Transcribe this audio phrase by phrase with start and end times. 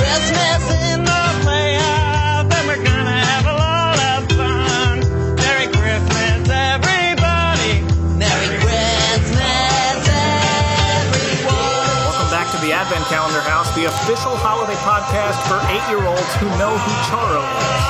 [0.00, 4.96] Christmas in the playhouse, and we're gonna have a lot of fun.
[5.36, 7.84] Merry Christmas, everybody.
[8.16, 12.00] Merry Christmas, everyone.
[12.08, 16.72] Welcome back to the Advent Calendar House, the official holiday podcast for eight-year-olds who know
[16.72, 17.84] who Charo is.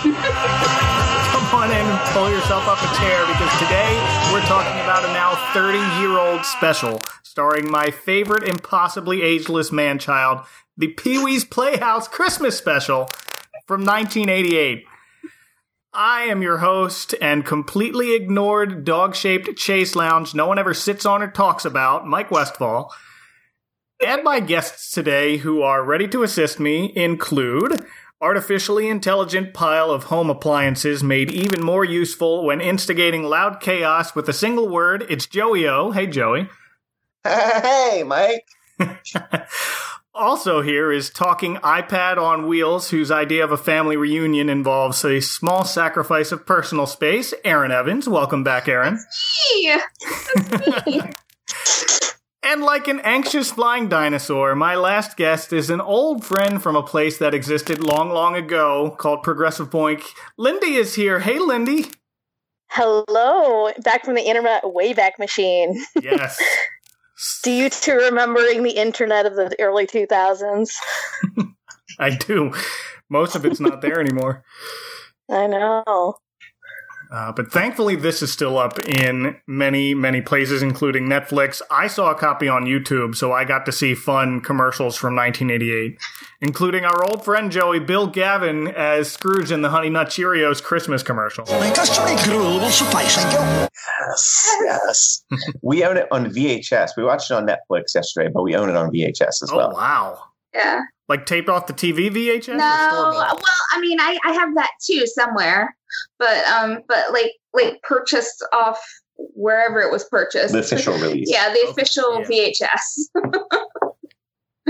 [1.36, 3.92] Come on in and pull yourself up a chair because today
[4.32, 10.44] we're talking about a now 30-year-old special starring my favorite impossibly ageless man-child,
[10.76, 13.08] the Pee-wee's Playhouse Christmas Special
[13.68, 14.84] from 1988.
[15.92, 21.22] I am your host and completely ignored dog-shaped chase lounge no one ever sits on
[21.22, 22.92] or talks about, Mike Westfall.
[24.04, 27.86] And my guests today who are ready to assist me include
[28.20, 34.28] artificially intelligent pile of home appliances made even more useful when instigating loud chaos with
[34.28, 35.06] a single word.
[35.08, 35.92] It's Joey O.
[35.92, 36.48] Hey Joey.
[37.24, 38.46] Hey, Mike.
[40.12, 45.20] Also here is talking iPad on wheels whose idea of a family reunion involves a
[45.20, 47.32] small sacrifice of personal space.
[47.42, 48.98] Aaron Evans, welcome back Aaron.
[52.42, 56.82] And like an anxious flying dinosaur, my last guest is an old friend from a
[56.82, 60.02] place that existed long, long ago called Progressive Point.
[60.36, 61.20] Lindy is here.
[61.20, 61.86] Hey, Lindy.
[62.70, 65.80] Hello, back from the internet wayback machine.
[66.02, 66.42] Yes.
[67.42, 70.70] Do you two remembering the internet of the early 2000s?
[71.98, 72.52] I do.
[73.08, 74.44] Most of it's not there anymore.
[75.30, 76.16] I know.
[77.12, 81.60] Uh, but thankfully, this is still up in many, many places, including Netflix.
[81.70, 85.98] I saw a copy on YouTube, so I got to see fun commercials from 1988,
[86.40, 91.02] including our old friend Joey Bill Gavin as Scrooge in the Honey Nut Cheerios Christmas
[91.02, 91.44] commercial.
[94.00, 95.24] Yes, yes.
[95.62, 96.90] we own it on VHS.
[96.96, 99.72] We watched it on Netflix yesterday, but we own it on VHS as Oh, well.
[99.72, 100.18] wow.
[100.54, 100.80] Yeah.
[101.08, 102.56] Like taped off the TV VHS?
[102.56, 103.34] No, store-bought?
[103.34, 105.76] well, I mean, I, I have that too somewhere,
[106.18, 108.78] but um, but like like purchased off
[109.34, 110.52] wherever it was purchased.
[110.52, 111.28] The official release.
[111.30, 112.50] yeah, the Okay, official yeah.
[112.50, 113.44] VHS.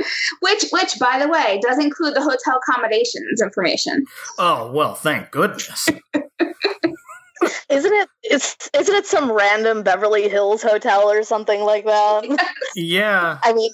[0.40, 4.04] which, which, by the way, does include the hotel accommodations information.
[4.38, 5.88] Oh, well, thank goodness.
[7.70, 8.08] Isn't it?
[8.22, 12.48] It's isn't it some random Beverly Hills hotel or something like that?
[12.76, 13.38] yeah.
[13.42, 13.70] I mean,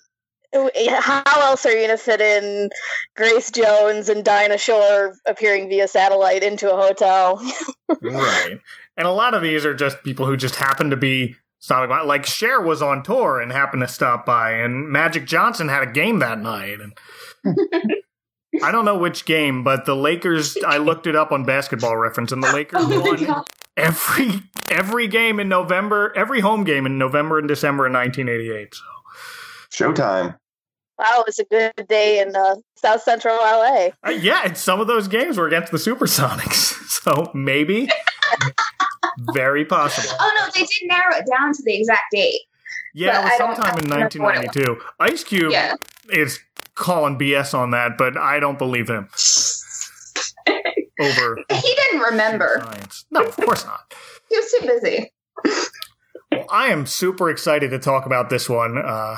[1.00, 2.70] how else are you going to fit in
[3.16, 7.40] Grace Jones and Dinah Shore appearing via satellite into a hotel?
[8.02, 8.58] right.
[8.96, 12.02] And a lot of these are just people who just happen to be stopping by.
[12.02, 15.92] Like Cher was on tour and happened to stop by, and Magic Johnson had a
[15.92, 16.78] game that night.
[16.80, 16.92] And
[18.62, 20.56] I don't know which game, but the Lakers.
[20.66, 23.44] I looked it up on Basketball Reference, and the Lakers Oh won
[23.76, 24.30] every
[24.70, 28.74] every game in November, every home game in November and December in 1988.
[28.74, 28.82] So.
[29.70, 30.38] Showtime.
[30.98, 33.88] Wow, it was a good day in uh, South Central LA.
[34.04, 37.88] Uh, yeah, and some of those games were against the Supersonics, so maybe,
[39.34, 40.16] very possible.
[40.18, 42.40] Oh no, they did narrow it down to the exact date.
[42.94, 44.80] Yeah, it was sometime in I don't know what it 1992.
[45.00, 45.74] Ice Cube Yeah.
[46.08, 46.40] is
[46.74, 49.08] calling BS on that, but I don't believe him.
[50.98, 52.62] Over He didn't remember.
[52.64, 53.04] science.
[53.10, 53.92] No, of course not.
[54.30, 55.12] He was too busy.
[56.32, 58.78] Well, I am super excited to talk about this one.
[58.78, 59.16] Uh,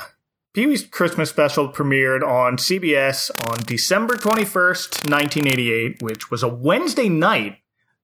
[0.55, 7.07] Pee Wee's Christmas special premiered on CBS on December 21st, 1988, which was a Wednesday
[7.07, 7.57] night.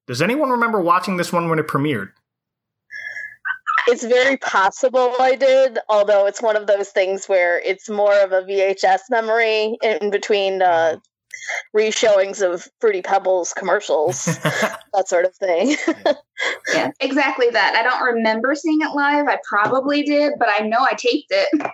[0.06, 2.10] Does anyone remember watching this one when it premiered?
[3.88, 8.30] It's very possible I did, although it's one of those things where it's more of
[8.30, 10.98] a VHS memory in between uh,
[11.76, 14.24] reshowings of Fruity Pebbles commercials,
[14.92, 15.76] that sort of thing.
[16.72, 17.74] Yeah, exactly that.
[17.74, 19.26] I don't remember seeing it live.
[19.26, 21.72] I probably did, but I know I taped it.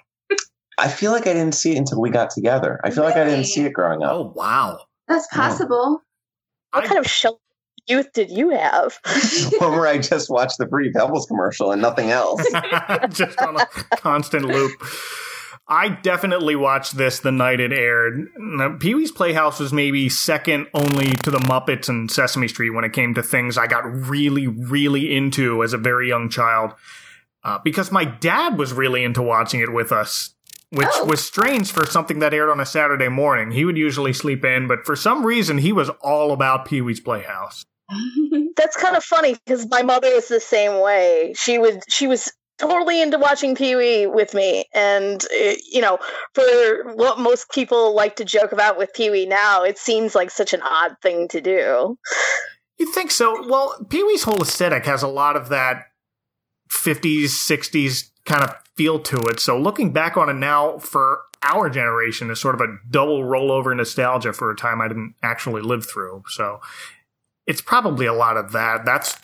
[0.79, 2.81] I feel like I didn't see it until we got together.
[2.85, 4.13] I feel like I didn't see it growing up.
[4.13, 4.81] oh, wow.
[5.09, 6.03] That's possible.
[6.73, 7.39] what I- kind of show
[7.89, 8.99] youth did you have?
[9.59, 12.43] One where I just watched the Fruity Pebbles commercial and nothing else.
[13.11, 13.67] just on a
[13.97, 14.73] constant loop.
[15.69, 18.29] I definitely watched this the night it aired.
[18.81, 22.93] Pee Wee's Playhouse was maybe second only to the Muppets and Sesame Street when it
[22.93, 26.75] came to things I got really, really into as a very young child.
[27.45, 30.35] Uh, because my dad was really into watching it with us,
[30.73, 31.05] which Oh.
[31.05, 33.51] was strange for something that aired on a Saturday morning.
[33.53, 37.01] He would usually sleep in, but for some reason, he was all about Pee Wee's
[37.01, 37.65] Playhouse.
[38.57, 41.35] That's kind of funny because my mother was the same way.
[41.37, 45.99] She would she was totally into watching Pee Wee with me, and uh, you know,
[46.35, 46.45] for
[46.95, 50.53] what most people like to joke about with Pee Wee now, it seems like such
[50.53, 51.99] an odd thing to do.
[52.79, 53.47] You think so?
[53.49, 55.85] Well, Pee Wee's whole aesthetic has a lot of that
[56.71, 59.39] 50s, 60s kind of feel to it.
[59.39, 63.77] So looking back on it now for our generation is sort of a double rollover
[63.77, 66.25] nostalgia for a time I didn't actually live through.
[66.29, 66.61] So
[67.47, 68.85] it's probably a lot of that.
[68.85, 69.17] That's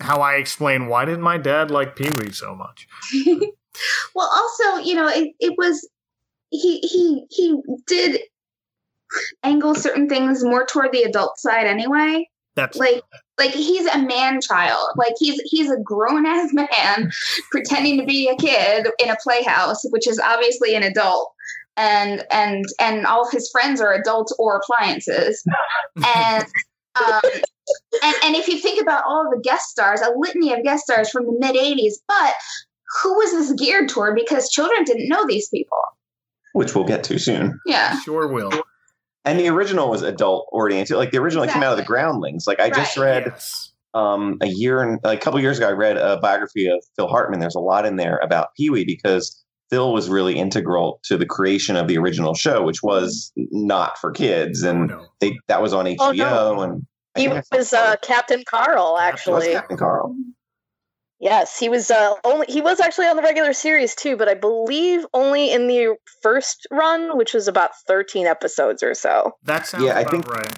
[0.00, 2.88] how I explain why did my dad like Pee Wee so much.
[4.14, 5.86] well, also, you know, it, it was
[6.48, 8.20] he he he did
[9.42, 12.26] angle certain things more toward the adult side anyway.
[12.56, 13.02] That's Like
[13.40, 14.86] like he's a man child.
[14.96, 17.10] Like he's he's a grown ass man
[17.50, 21.32] pretending to be a kid in a playhouse, which is obviously an adult.
[21.76, 25.42] And and and all of his friends are adults or appliances.
[26.06, 26.44] And
[26.96, 27.30] um
[28.02, 30.84] and, and if you think about all of the guest stars, a litany of guest
[30.84, 32.34] stars from the mid 80s, but
[33.02, 34.16] who was this geared toward?
[34.16, 35.78] Because children didn't know these people.
[36.52, 37.58] which we'll get to soon.
[37.66, 37.98] Yeah.
[38.00, 38.50] sure will.
[39.24, 40.96] And the original was adult oriented.
[40.96, 42.46] Like the original came out of the Groundlings.
[42.46, 43.72] Like I just read Yes.
[43.94, 47.06] um, a year and like, a couple years ago, I read a biography of Phil
[47.08, 47.38] Hartman.
[47.40, 49.36] There's a lot in there about Pee Wee because
[49.68, 54.10] Phil was really integral to the creation of the original show, which was not for
[54.10, 55.06] kids, Oh, and no.
[55.20, 55.96] they that was on HBO.
[56.00, 56.60] Oh, no.
[56.62, 57.96] And I He was uh.
[58.02, 59.52] Captain Carl, It was actually.
[59.52, 60.16] Captain Carl.
[61.20, 64.34] Yes, he was uh, only he was actually on the regular series too, but I
[64.34, 69.32] believe only in the first run, which was about thirteen episodes or so.
[69.44, 70.52] That sounds Yeah, I think- right.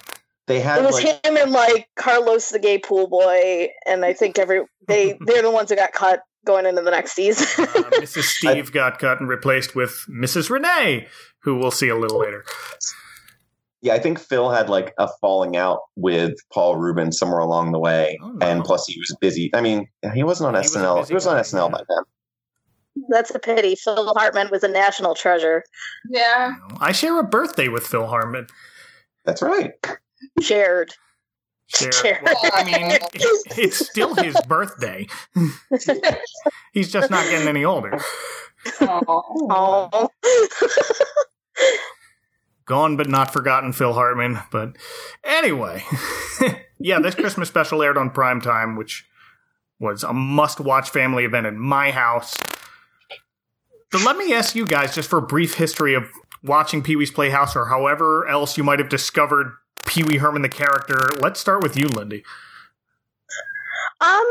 [0.49, 4.13] They had it was like him and like Carlos the gay pool boy, and I
[4.13, 7.65] think every they they're the ones that got cut going into the next season.
[7.65, 7.69] Uh,
[8.01, 8.23] Mrs.
[8.39, 10.51] Steve got cut and replaced with Mrs.
[10.51, 11.07] Rene,
[11.43, 12.45] who we'll see a little later.
[13.83, 17.81] Yeah, I think Phil had like a falling out with Paul Reubens somewhere along the
[17.81, 18.47] way, Oh, no.
[18.47, 19.51] and plus he was busy.
[19.55, 21.01] I mean, he wasn't on He SNL.
[21.01, 21.73] busy he was on guy, SNL yeah.
[21.79, 23.05] by then.
[23.09, 23.75] That's a pity.
[23.75, 25.65] Phil Hartman was a national treasure.
[26.09, 26.53] Yeah.
[26.79, 28.47] I share a birthday with Phil Hartman.
[29.25, 29.73] That's right.
[30.41, 30.93] Shared.
[31.67, 32.21] Share, Share.
[32.23, 33.03] well, I mean, it-
[33.59, 35.07] it's still his birthday.
[36.73, 37.99] He's just not getting any older.
[38.83, 40.09] Oh.
[42.65, 44.39] Gone but not forgotten, Phil Hartman.
[44.51, 44.77] But
[45.25, 45.85] anyway,
[46.79, 49.07] yeah, this Christmas special aired on prime time, which
[49.79, 52.37] was a must-watch family event in my house.
[53.91, 56.09] But let me ask you guys, just for a brief history of
[56.43, 59.53] watching Pee Wee's Playhouse, or however else you might have discovered
[59.87, 61.11] Pee Wee Herman the character.
[61.21, 62.25] Let's start with you, Lindy.
[64.01, 64.31] Um,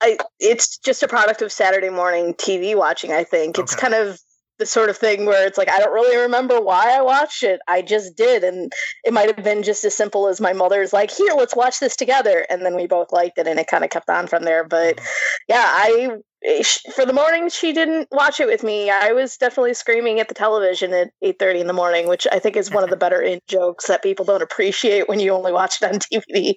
[0.00, 3.12] I it's just a product of Saturday morning TV watching.
[3.12, 4.20] I think it's kind of
[4.58, 7.60] the sort of thing where it's like I don't really remember why I watched it.
[7.66, 8.72] I just did, and
[9.04, 11.96] it might have been just as simple as my mother's like, "Here, let's watch this
[11.96, 14.64] together," and then we both liked it, and it kind of kept on from there.
[14.64, 15.00] But
[15.48, 16.62] yeah, I eh,
[16.94, 18.90] for the morning she didn't watch it with me.
[18.90, 22.38] I was definitely screaming at the television at eight thirty in the morning, which I
[22.38, 25.52] think is one of the better in jokes that people don't appreciate when you only
[25.52, 26.54] watch it on TV.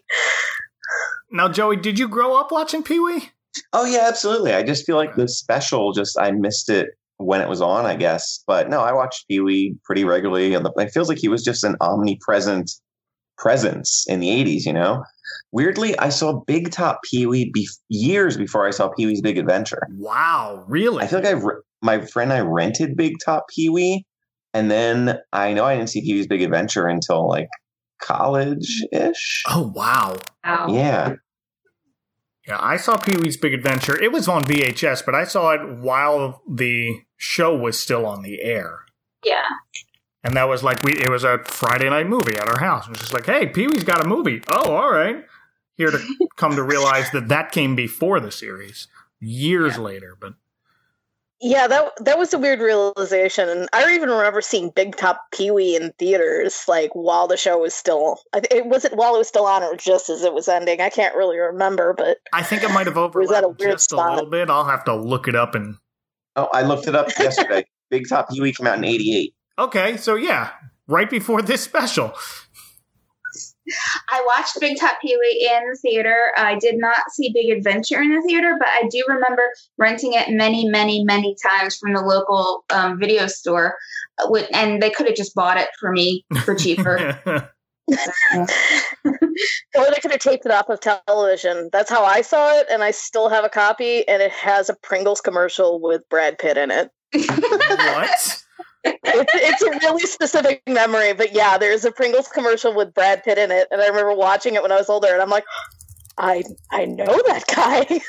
[1.32, 3.32] Now, Joey, did you grow up watching Pee Wee?
[3.74, 4.54] Oh yeah, absolutely.
[4.54, 7.96] I just feel like the special just I missed it when it was on, I
[7.96, 8.44] guess.
[8.48, 11.64] But no, I watched Pee Wee pretty regularly, and it feels like he was just
[11.64, 12.72] an omnipresent
[13.38, 14.66] presence in the '80s.
[14.66, 15.04] You know,
[15.52, 19.38] weirdly, I saw Big Top Pee Wee be- years before I saw Pee Wee's Big
[19.38, 19.88] Adventure.
[19.98, 21.04] Wow, really?
[21.04, 24.06] I feel like I re- my friend and I rented Big Top Pee Wee,
[24.54, 27.48] and then I know I didn't see Pee Wee's Big Adventure until like
[28.02, 29.44] college ish.
[29.48, 30.18] oh, wow.
[30.44, 30.68] Wow.
[30.70, 31.14] Yeah,
[32.48, 34.00] Yeah, I saw Pee Wee's Big Adventure.
[34.00, 38.42] It was on VHS, but I saw it while the show was still on the
[38.42, 38.86] air.
[39.24, 39.46] Yeah.
[40.24, 42.88] And that was like we it was a Friday night movie at our house.
[42.88, 44.42] It was just like, hey, Pee Wee's got a movie.
[44.52, 45.24] Oh, all right.
[45.76, 46.00] Here to
[46.36, 48.88] come to realize that that came before the series,
[49.20, 50.18] years later.
[50.20, 50.34] But
[51.40, 55.52] Yeah, that that was a weird realization, and I even remember seeing Big Top Pee
[55.52, 58.20] Wee in theaters, like while the show was still.
[58.34, 60.82] It wasn't while it was still on, or just as it was ending.
[60.82, 63.72] I can't really remember, but I think it might have Was that a overlapped weird
[63.74, 64.50] just a little bit.
[64.50, 65.78] I'll have to look it up and.
[66.36, 67.66] Oh, I looked it up yesterday.
[67.90, 69.34] Big Top Pee Wee came out in '88.
[69.60, 70.52] Okay, so yeah,
[70.88, 72.14] right before this special.
[74.12, 76.16] I watched Big Top Pee Wee in the theater.
[76.38, 79.42] I did not see Big Adventure in the theater, but I do remember
[79.80, 83.76] renting it many, many, many times from the local um, video store.
[84.20, 87.20] uh, And they could have just bought it for me for cheaper.
[87.88, 88.46] or
[89.76, 91.70] they could have taped it off of television.
[91.72, 94.76] That's how I saw it, and I still have a copy, and it has a
[94.76, 96.90] Pringles commercial with Brad Pitt in it.
[97.14, 98.42] what?
[98.88, 103.38] It's, it's a really specific memory, but yeah, there's a Pringles commercial with Brad Pitt
[103.38, 105.46] in it, and I remember watching it when I was older, and I'm like,
[106.18, 108.02] I I know that guy.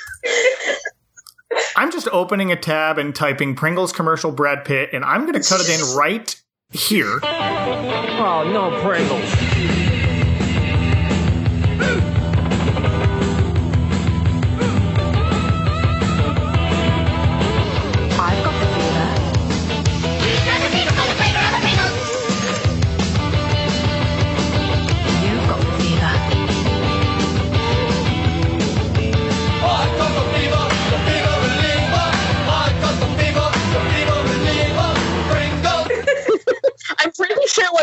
[1.76, 5.49] I'm just opening a tab and typing Pringles commercial Brad Pitt, and I'm going to
[5.49, 6.35] cut it in right
[6.73, 7.20] here.
[7.23, 9.86] Oh, no Pringles.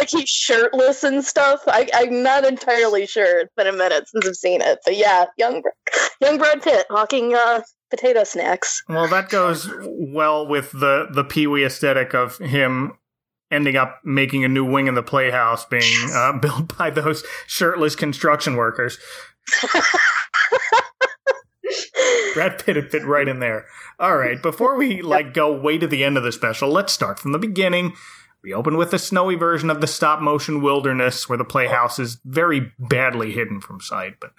[0.10, 1.62] He's shirtless and stuff.
[1.67, 3.41] I, I'm not entirely sure.
[3.41, 5.62] It's been a minute since I've seen it, but yeah, young
[6.22, 8.81] young Brad Pitt hawking uh, potato snacks.
[8.89, 12.93] Well, that goes well with the the Pee Wee aesthetic of him
[13.51, 17.95] ending up making a new wing in the Playhouse being uh, built by those shirtless
[17.95, 18.98] construction workers.
[22.33, 23.65] Brad Pitt had fit right in there.
[24.00, 27.19] All right, before we like go way to the end of the special, let's start
[27.19, 27.93] from the beginning.
[28.43, 32.17] We open with the snowy version of the stop motion wilderness where the playhouse is
[32.25, 34.31] very badly hidden from sight, but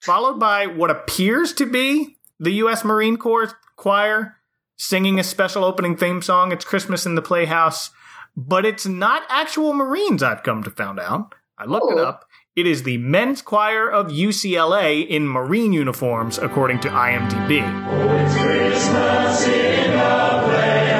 [0.00, 2.84] followed by what appears to be the U.S.
[2.84, 4.36] Marine Corps choir
[4.76, 6.50] singing a special opening theme song.
[6.52, 7.90] It's Christmas in the Playhouse,
[8.36, 11.34] but it's not actual Marines, I've come to find out.
[11.56, 12.04] I looked it Oh.
[12.04, 12.24] up.
[12.56, 17.60] It is the men's choir of UCLA in Marine uniforms, according to IMDb.
[19.46, 20.95] Here,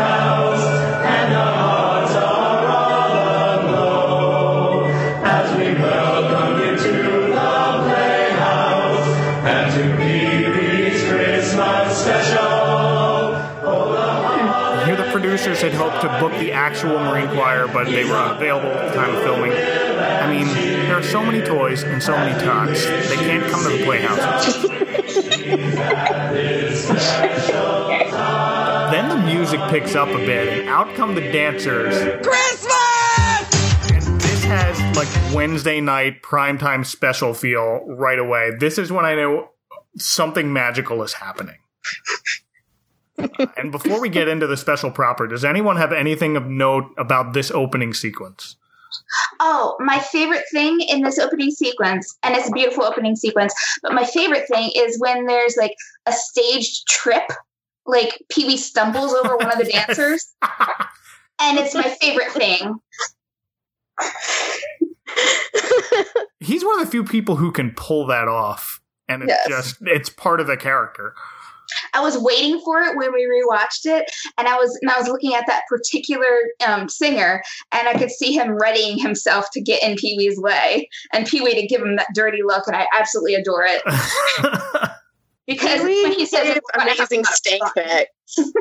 [15.37, 18.95] producers had hoped to book the actual Marine Choir, but they were unavailable at the
[18.99, 19.53] time of filming.
[19.53, 20.47] I mean,
[20.87, 22.87] there are so many toys and so many tots.
[22.87, 24.63] They can't come to the playhouse.
[28.91, 31.95] then the music picks up a bit, and out come the dancers.
[32.27, 33.93] Christmas!
[33.93, 38.53] And this has like Wednesday night primetime special feel right away.
[38.59, 39.51] This is when I know
[39.99, 41.59] something magical is happening.
[43.19, 46.85] Uh, and before we get into the special proper, does anyone have anything of note
[46.99, 48.57] about this opening sequence?
[49.41, 53.93] Oh, my favorite thing in this opening sequence, and it's a beautiful opening sequence, but
[53.93, 55.75] my favorite thing is when there's like
[56.07, 57.25] a staged trip,
[57.85, 60.35] like Pee Wee stumbles over one of the dancers,
[61.41, 62.81] and it's my favorite thing.
[66.41, 68.81] He's one of the few people who can pull that off.
[69.09, 69.49] And it's Yes.
[69.49, 71.15] just, it's part of the character.
[71.95, 75.09] I was waiting for it when we rewatched it, and I was and I was
[75.09, 76.27] looking at that particular
[76.67, 77.43] um, singer,
[77.73, 81.41] and I could see him readying himself to get in Pee Wee's way, and Pee
[81.41, 83.83] Wee to give him that dirty look, and I absolutely adore it
[85.47, 88.53] because Pee-wee when he says gave it, we're gonna have amazing to- stink face.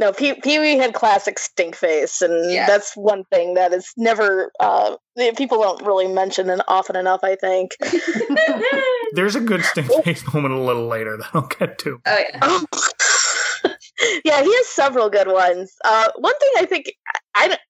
[0.00, 2.66] No, Pee Pee Wee had classic stink face, and Yes.
[2.66, 4.96] that's one thing that is never uh,
[5.36, 7.20] people don't really mention it often enough.
[7.22, 7.72] I think.
[9.12, 12.00] There's a good stink face moment a little later that I'll get to.
[12.06, 13.70] Oh yeah.
[14.24, 15.74] yeah, he has several good ones.
[15.84, 16.92] Uh, one thing I think
[17.34, 17.60] I don't,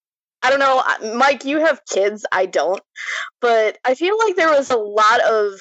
[0.42, 1.44] I don't know, uh, Mike.
[1.44, 2.80] You have kids, I don't,
[3.40, 5.52] but I feel like there was a lot of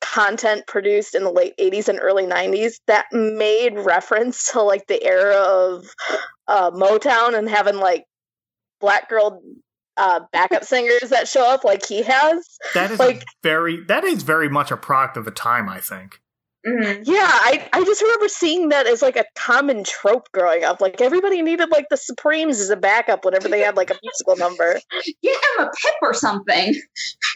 [0.00, 5.02] content produced in the late '80s and early '90s that made reference to like the
[5.02, 5.86] era of
[6.46, 8.04] uh, Motown and having like
[8.80, 9.42] black girl
[9.96, 12.46] uh, backup singers that show up like he has.
[12.74, 16.20] That is Like- very, that is very much a product of the time, I think.
[16.66, 17.02] Mhm.
[17.04, 20.80] Yeah, I, I just remember seeing that as like a common trope growing up.
[20.80, 24.36] Like everybody needed like the Supremes as a backup whenever they had like a musical
[24.36, 24.80] number.
[25.22, 26.74] Get him a pip or something.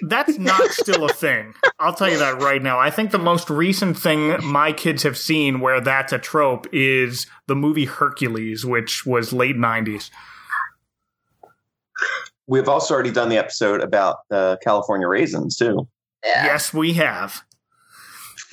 [0.08, 1.54] That's not still a thing.
[1.78, 2.80] I'll tell you that right now.
[2.80, 7.26] I think the most recent thing my kids have seen where that's a trope is
[7.46, 10.10] the movie Hercules, which was late 90s.
[12.48, 15.88] We've also already done the episode about uh, California raisins too.
[16.24, 16.46] Yeah.
[16.46, 17.42] Yes, we have.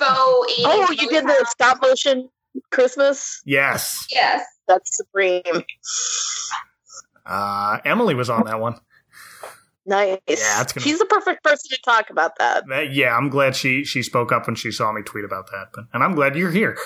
[0.00, 2.28] Faux 80s Oh, you did the stop motion
[2.72, 3.40] Christmas?
[3.44, 4.06] Yes.
[4.10, 4.44] Yes.
[4.66, 5.42] That's supreme.
[7.26, 8.76] Uh, Emily was on that one.
[9.86, 10.18] Nice.
[10.28, 12.64] Yeah, that's gonna- She's the perfect person to talk about that.
[12.68, 15.68] That, yeah, I'm glad she she spoke up when she saw me tweet about that.
[15.74, 16.76] But and I'm glad you're here.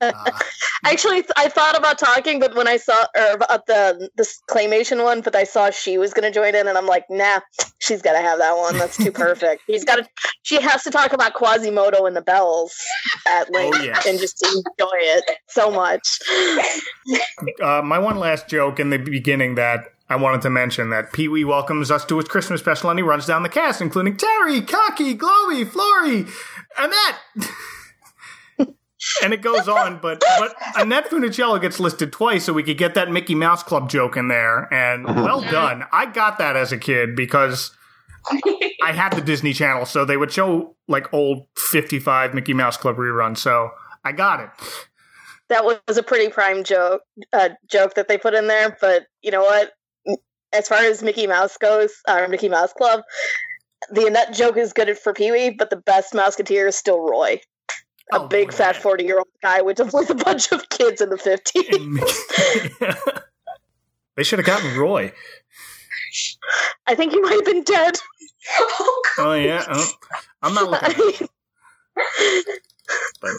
[0.00, 0.12] Uh,
[0.84, 5.02] Actually, th- I thought about talking, but when I saw or about the this claymation
[5.02, 7.40] one, but I saw she was going to join in, and I'm like, nah,
[7.80, 8.76] she's got to have that one.
[8.76, 9.62] That's too perfect.
[9.66, 10.06] She's got to.
[10.42, 12.74] She has to talk about Quasimodo and the bells
[13.26, 14.04] at length, Oh, yes.
[14.06, 16.06] and just enjoy it so much.
[17.62, 19.80] uh, my one last joke in the beginning that
[20.10, 23.02] I wanted to mention that Pee Wee welcomes us to his Christmas special and he
[23.02, 26.26] runs down the cast, including Chairry, Conky, Globey, Floory,
[26.78, 27.48] Annette.
[29.22, 32.94] and it goes on, but but Annette Funicello gets listed twice, so we could get
[32.94, 34.72] that Mickey Mouse Club joke in there.
[34.72, 35.84] And well done.
[35.92, 37.70] I got that as a kid because
[38.82, 42.96] I had the Disney Channel, so they would show like old '55 Mickey Mouse Club
[42.96, 43.38] reruns.
[43.38, 43.70] So
[44.04, 44.50] I got it.
[45.48, 48.76] That was a pretty prime joke, uh, joke that they put in there.
[48.80, 49.72] But you know what?
[50.52, 53.02] As far as Mickey Mouse goes, or Mickey Mouse Club,
[53.90, 57.40] the Annette joke is good for Pee Wee, but the best Mouseketeer is still Roy.
[58.12, 61.08] A Oh, big fat 40 year old guy with, with a bunch of kids in
[61.10, 63.20] the 50s.
[64.16, 65.12] They should have gotten Roy.
[66.86, 67.98] I think he might have been dead.
[68.60, 69.64] Oh, Oh yeah.
[69.68, 69.90] Oh,
[70.42, 71.26] I'm not looking.
[71.96, 72.04] At
[73.20, 73.30] but,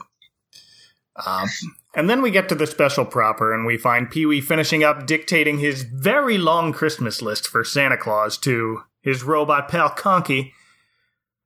[1.25, 1.48] um,
[1.95, 5.07] and then we get to the special proper, and we find Pee Wee finishing up
[5.07, 10.53] dictating his very long Christmas list for Santa Claus to his robot pal Conky.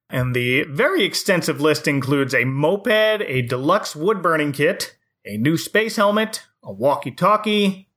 [0.09, 5.55] And the very extensive list includes a moped, a deluxe wood burning kit, a new
[5.55, 7.89] space helmet, a walkie talkie,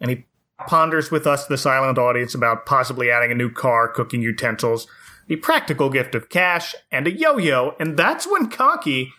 [0.00, 0.24] and he
[0.66, 4.86] ponders with us, the silent audience, about possibly adding a new car, cooking utensils,
[5.26, 7.74] the practical gift of cash, and a yo yo.
[7.78, 9.12] And that's when Conky,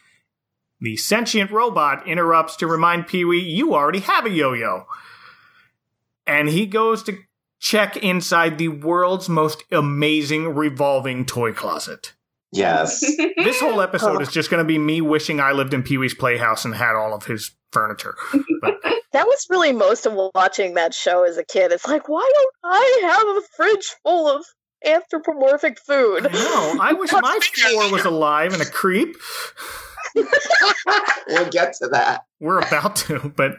[0.81, 4.85] the sentient robot, interrupts to remind Pee Wee, you already have a yo yo.
[6.25, 7.17] And he goes to
[7.59, 12.13] check inside the world's most amazing revolving toy closet.
[12.51, 13.03] Yes.
[13.37, 16.13] This whole episode is just going to be me wishing I lived in Pee Wee's
[16.13, 18.15] Playhouse and had all of his furniture.
[18.61, 18.75] But
[19.11, 21.71] That was really most of watching that show as a kid.
[21.71, 24.45] It's like, why don't I have a fridge full of
[24.85, 26.27] anthropomorphic food?
[26.31, 29.15] no, I wish my floor was alive and a creep.
[30.15, 32.23] we'll get to that.
[32.39, 33.57] We're about to, but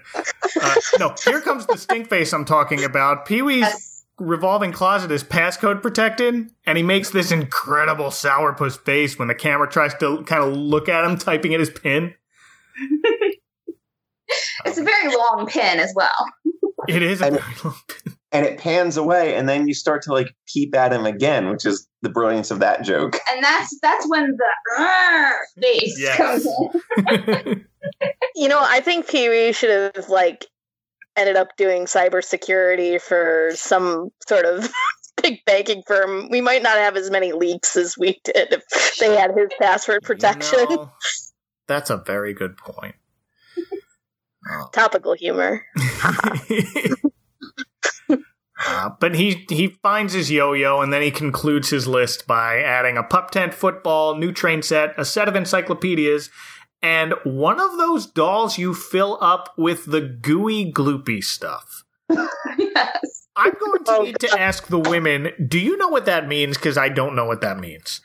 [0.63, 1.15] uh, no.
[1.25, 3.27] Here comes the stink face I'm talking about.
[3.27, 4.00] Pee Wee's Yes.
[4.21, 9.69] Revolving closet is passcode protected, and he makes this incredible sourpuss face when the camera
[9.69, 12.15] tries to kind of look at him typing in his pin.
[14.65, 16.11] It's a very long pin as well.
[16.89, 18.15] It is a And- very long pin.
[18.33, 21.67] And it pans away, and then you start to like peep at him again, which
[21.67, 23.19] is the brilliance of that joke.
[23.33, 26.17] And that's that's when the face Yes.
[26.17, 26.47] comes
[27.47, 27.67] in.
[28.37, 30.47] You know, I think Pee Wee should have like
[31.21, 34.69] ended up doing cybersecurity for some sort of
[35.23, 36.29] big banking firm.
[36.31, 40.03] We might not have as many leaks as we did if they had his password
[40.03, 40.67] protection.
[40.71, 40.93] You know,
[41.69, 42.95] that's a very good point.
[44.51, 44.69] Oh.
[44.73, 45.63] Topical humor.
[48.67, 52.99] Uh, but he he finds his yo-yo and then he concludes his list by adding
[52.99, 56.29] a pup tent football, new train set, a set of encyclopedias,
[56.83, 61.85] and one of those dolls you fill up with the gooey gloopy stuff.
[62.11, 63.27] yes.
[63.37, 66.57] I'm going to Oh, need to ask the women, do you know what that means?
[66.57, 68.01] Because I don't know what that means.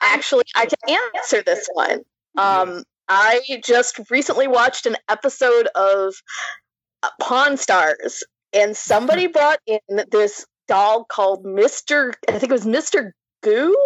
[0.00, 2.00] Actually, I can answer this one.
[2.36, 6.14] Um, I just recently watched an episode of
[7.02, 12.14] uh, Pawn Stars, and somebody brought in this doll called Mister.
[12.28, 13.76] I think it was Mister Goo.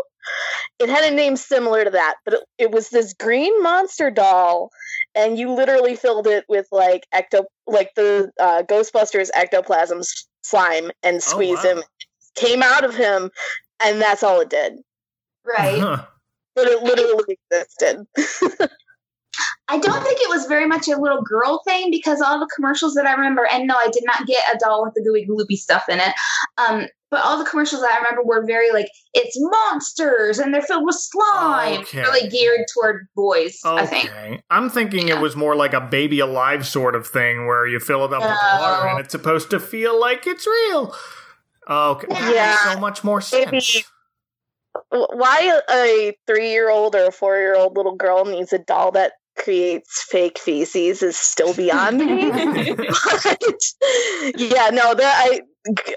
[0.78, 4.70] It had a name similar to that, but it, it was this green monster doll,
[5.14, 10.02] and you literally filled it with like ecto, like the uh, Ghostbusters ectoplasm
[10.42, 11.76] slime, and squeezed wow.
[11.76, 11.82] him.
[12.36, 13.30] Came out of him,
[13.84, 14.74] and that's all it did.
[15.44, 15.80] Right.
[15.80, 16.04] Huh.
[16.56, 18.06] But it literally existed.
[19.68, 22.94] I don't think it was very much a little girl thing because all the commercials
[22.94, 25.56] that I remember, and no, I did not get a doll with the gooey gloopy
[25.56, 26.12] stuff in it.
[26.58, 30.62] Um, but all the commercials that I remember were very like it's monsters and they're
[30.62, 32.00] filled with slime, Okay.
[32.00, 33.58] really geared toward boys.
[33.64, 34.10] I think.
[34.50, 38.04] I'm thinking it was more like a baby alive sort of thing where you fill
[38.04, 40.94] it up with water and it's supposed to feel like it's real.
[41.70, 42.06] Okay.
[42.10, 42.74] That makes Yeah.
[42.74, 43.84] so much more sense.
[44.90, 48.58] W- Why a three year old or a four year old little girl needs a
[48.58, 52.30] doll that creates fake feces is still beyond me.
[52.76, 53.54] but
[54.36, 55.40] yeah, no, that I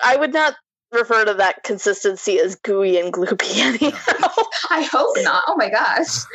[0.03, 0.55] I would not
[0.91, 4.29] refer to that consistency as gooey and gloopy anyhow.
[4.69, 5.43] I hope not.
[5.47, 6.25] Oh my gosh.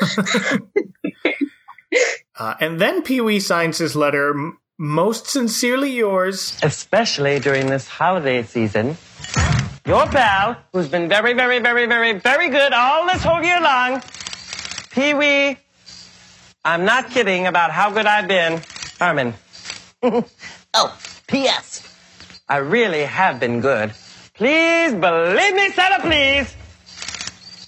[2.38, 4.34] Uh, and then Pee Wee signs his letter,
[4.78, 6.58] most sincerely yours.
[6.62, 8.96] especially during this holiday season.
[9.84, 14.02] Your pal, who's been very, very, very, very, very good all this whole year long,
[14.90, 15.58] Pee Wee.
[16.64, 18.62] I'm not kidding about how good I've been,
[19.00, 19.34] Herman.
[20.02, 21.82] oh, P.S.
[22.48, 23.92] I really have been good.
[24.34, 26.54] Please believe me, Santa, please.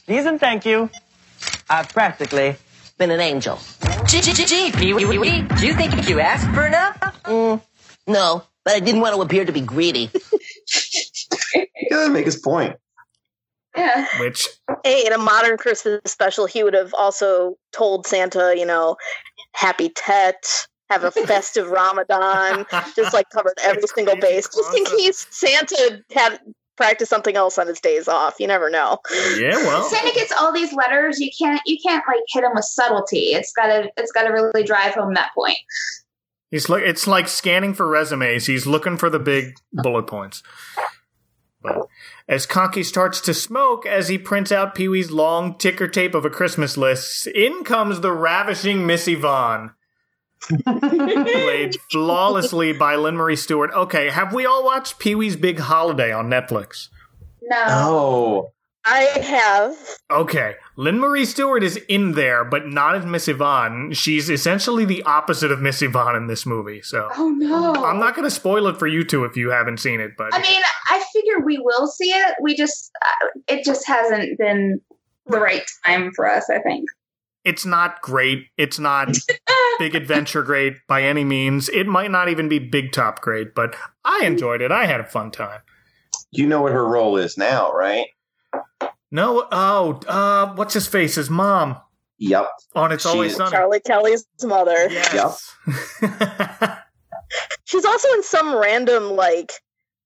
[0.06, 0.90] Please and thank you.
[1.68, 2.56] I've practically
[2.96, 3.58] been an angel.
[4.06, 6.96] Gee, gee, gee, gee, Pee Wee, Wee, do you think you asked for enough?
[7.24, 7.60] Mm,
[8.06, 10.10] no, but I didn't want to appear to be greedy.
[11.74, 12.76] He doesn't make his point.
[13.76, 14.06] Yeah.
[14.20, 14.48] Which,
[14.84, 18.96] hey, in a modern Christmas special, he would have also told Santa, you know,
[19.52, 20.44] happy Tet,
[20.90, 26.40] have a festive Ramadan, just like covered every single base, just in case Santa had
[26.76, 28.36] practiced something else on his days off.
[28.38, 28.98] You never know.
[29.36, 29.84] yeah, well.
[29.84, 31.20] Santa gets all these letters.
[31.20, 33.32] You can't you can't like hit him with subtlety.
[33.32, 35.58] It's gotta it's gotta really drive home that point.
[36.50, 38.46] He's like it's like scanning for resumes.
[38.46, 40.42] He's looking for the big bullet points.
[41.62, 41.86] But
[42.28, 46.24] as Conky starts to smoke, as he prints out Pee Wee's long ticker tape of
[46.24, 49.72] a Christmas list, in comes the ravishing Miss Yvonne.
[50.64, 53.70] played flawlessly by Lynn Marie Stewart.
[53.72, 56.88] Okay, have we all watched Pee Wee's Big Holiday on Netflix?
[57.42, 57.64] No.
[57.66, 58.52] Oh,
[58.86, 59.76] I have.
[60.10, 63.92] Okay, Lynn Marie Stewart is in there, but not as Miss Yvonne.
[63.92, 66.82] She's essentially the opposite of Miss Yvonne in this movie.
[66.82, 67.74] So Oh no.
[67.84, 70.12] I'm not going to spoil it for you two if you haven't seen it.
[70.18, 72.34] But I mean, I figure we will see it.
[72.42, 74.80] We just, uh, it just hasn't been
[75.26, 76.50] the right time for us.
[76.50, 76.84] I think.
[77.44, 78.46] it's not great.
[78.58, 79.16] It's not
[79.78, 81.70] big adventure great by any means.
[81.70, 84.70] It might not even be big top great, but I enjoyed it.
[84.70, 85.60] I had a fun time.
[86.30, 88.06] you know what her role is now, right?
[89.14, 91.14] No, oh, uh, what's his face?
[91.14, 91.76] His mom
[92.18, 92.48] Yep.
[92.74, 93.50] on It's Always Sunny.
[93.52, 94.88] Charlie Kelly's mother.
[94.90, 95.54] Yes.
[97.64, 99.52] She's also in some random like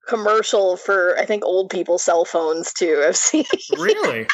[0.06, 3.02] commercial for I think old people cell phones too.
[3.06, 3.44] I've seen.
[3.78, 4.26] really?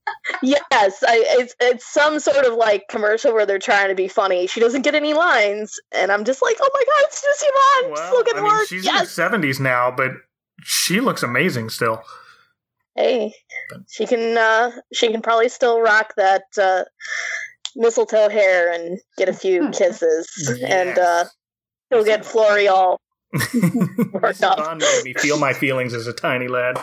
[0.42, 4.46] yes, I, it's it's some sort of like commercial where they're trying to be funny.
[4.46, 7.96] She doesn't get any lines, and I'm just like, oh my god, it's Miss Yvonne.
[7.96, 8.66] Just Well, look at I the mean, work.
[8.68, 9.18] she's Yes.
[9.18, 10.12] in her 70s now, but
[10.62, 12.02] she looks amazing still.
[12.96, 13.34] Hey,
[13.88, 16.84] she can uh she can probably still rock that uh
[17.74, 20.28] mistletoe hair and get a few kisses,
[20.66, 21.24] and uh
[21.90, 23.00] she'll get Floory all
[23.32, 24.58] Miss up.
[24.58, 26.78] Yvonne made me feel my feelings as a tiny lad.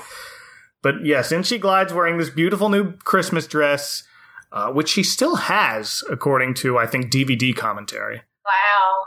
[0.81, 4.03] But yes, in she glides wearing this beautiful new Christmas dress,
[4.51, 8.21] uh, which she still has, according to, I think, DVD commentary.
[8.45, 9.03] Wow.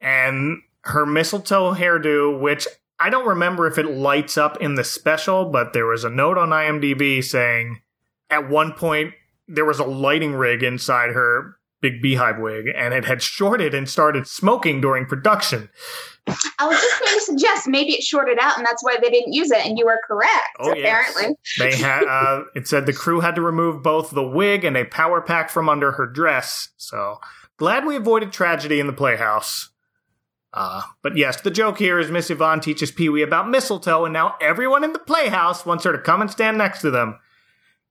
[0.00, 2.68] And her mistletoe hairdo, which
[3.00, 6.36] I don't remember if it lights up in the special, but there was a note
[6.36, 7.80] on IMDb saying
[8.30, 9.14] at one point
[9.46, 13.88] there was a lighting rig inside her big beehive wig, and it had shorted and
[13.88, 15.68] started smoking during production.
[16.58, 19.32] I was just going to suggest maybe it shorted out, and that's why they didn't
[19.32, 19.64] use it.
[19.64, 20.56] And you were correct.
[20.58, 20.78] Oh, yes.
[20.78, 21.36] apparently.
[21.58, 24.84] They had uh, it said the crew had to remove both the wig and a
[24.84, 26.68] power pack from under her dress.
[26.76, 27.20] So
[27.56, 29.70] glad we avoided tragedy in the playhouse.
[30.52, 34.12] Uh, but yes, the joke here is Miss Yvonne teaches Pee Wee about mistletoe, and
[34.12, 37.18] now everyone in the playhouse wants her to come and stand next to them,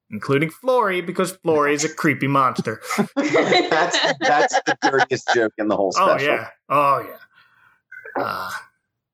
[0.10, 2.82] including Floory, because Floory is a creepy monster.
[3.16, 6.30] that's that's the dirtiest joke in the whole special.
[6.30, 8.24] Oh yeah, oh yeah.
[8.24, 8.50] Uh,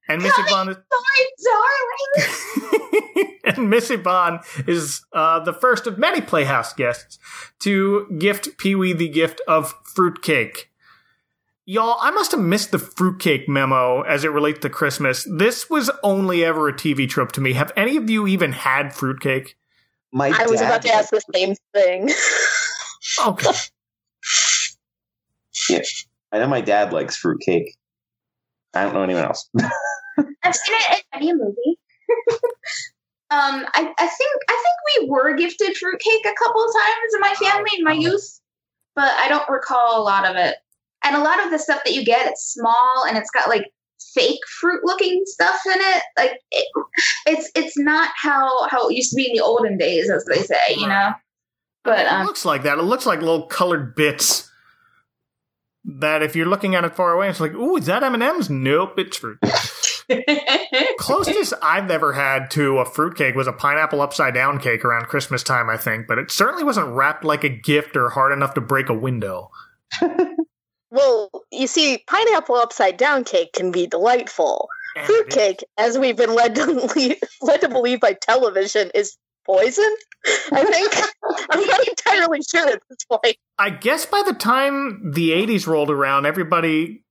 [0.07, 0.77] and Miss Yvonne is
[2.15, 2.29] Sorry,
[3.13, 3.39] darling.
[3.43, 7.19] and Miss Yvonne is uh, the first of many Playhouse guests
[7.59, 10.69] to gift Pee Wee the gift of fruitcake.
[11.65, 15.25] Y'all, I must have missed the fruitcake memo as it relates to Christmas.
[15.37, 17.53] This was only ever a TV trope to me.
[17.53, 19.55] Have any of you even had fruitcake?
[20.11, 22.09] My I was about to ask the same thing.
[23.27, 23.51] Okay.
[25.69, 25.81] Yeah.
[26.31, 27.75] I know my dad likes fruitcake.
[28.73, 29.49] I don't know anyone else.
[30.17, 31.77] I've seen it in any movie.
[33.29, 37.19] um, I, I think I think we were gifted fruitcake a couple of times in
[37.19, 38.39] my family in my youth,
[38.95, 40.55] but I don't recall a lot of it.
[41.03, 43.65] And a lot of the stuff that you get, it's small and it's got like
[44.13, 46.03] fake fruit looking stuff in it.
[46.17, 46.67] Like it,
[47.27, 50.41] it's it's not how how it used to be in the olden days, as they
[50.41, 51.11] say, you know.
[51.83, 52.77] But It um, looks like that.
[52.77, 54.49] It looks like little colored bits.
[55.85, 58.23] That if you're looking at it far away, it's like, ooh, is that M and
[58.23, 58.49] M's?
[58.49, 59.37] Nope, it's fruit.
[60.97, 65.43] Closest I've ever had to a fruitcake was a pineapple upside down cake around Christmas
[65.43, 68.61] time, I think, but it certainly wasn't wrapped like a gift or hard enough to
[68.61, 69.51] break a window.
[70.93, 74.69] well, you see, pineapple upside down cake can be delightful.
[74.95, 79.17] And it- Fruitcake, as we've been led to believe, led to believe by television, is
[79.45, 79.95] poison.
[80.53, 80.93] I think
[81.49, 83.35] I'm not entirely sure at this point.
[83.57, 87.03] I guess by the time the 80s rolled around, everybody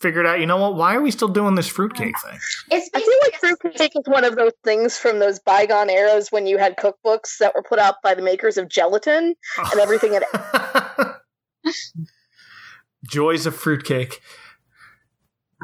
[0.00, 2.38] figured out, you know what, why are we still doing this fruitcake thing?
[2.70, 6.46] it's I feel like fruitcake is one of those things from those bygone eras when
[6.46, 10.24] you had cookbooks that were put out by the makers of gelatin and everything had
[13.06, 14.20] Joys of fruitcake.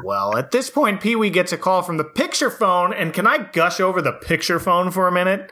[0.03, 3.25] Well, at this point, Pee Wee gets a call from the picture phone, and can
[3.25, 5.51] I gush over the picture phone for a minute?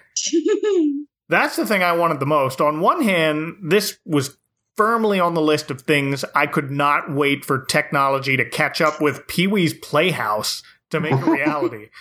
[1.30, 2.60] That's the thing I wanted the most.
[2.60, 4.38] On one hand, this was
[4.76, 9.00] firmly on the list of things I could not wait for technology to catch up
[9.00, 11.90] with Pee Wee's Playhouse to make a reality.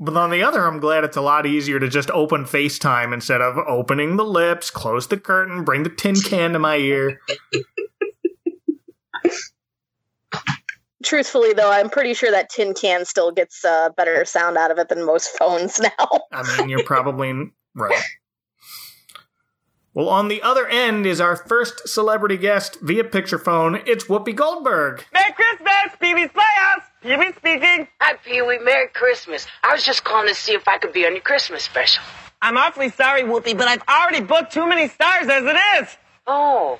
[0.00, 3.40] But on the other, I'm glad it's a lot easier to just open FaceTime instead
[3.40, 7.18] of opening the lips, close the curtain, bring the tin can to my ear.
[11.04, 14.78] Truthfully, though, I'm pretty sure that tin can still gets uh, better sound out of
[14.78, 16.20] it than most phones now.
[16.32, 17.32] I mean, you're probably
[17.74, 18.02] right.
[19.94, 23.80] Well, on the other end is our first celebrity guest via picture phone.
[23.86, 25.04] It's Whoopi Goldberg.
[25.12, 26.82] Merry Christmas, Pee Wee's Playhouse.
[27.02, 27.88] Pee Wee speaking.
[28.00, 28.58] Hi, Pee Wee.
[28.58, 29.46] Merry Christmas.
[29.62, 32.02] I was just calling to see if I could be on your Christmas special.
[32.40, 35.96] I'm awfully sorry, Whoopi, but I've already booked too many stars as it is.
[36.26, 36.78] Oh.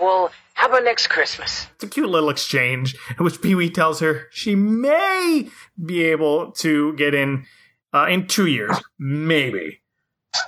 [0.00, 1.68] Well, How about next Christmas?
[1.76, 5.48] It's a cute little exchange in which Pee Wee tells her she may
[5.82, 7.46] be able to get in
[7.94, 9.80] uh, in two years, maybe.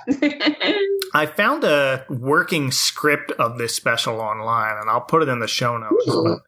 [1.15, 5.47] I found a working script of this special online, and I'll put it in the
[5.47, 6.05] show notes.
[6.05, 6.41] But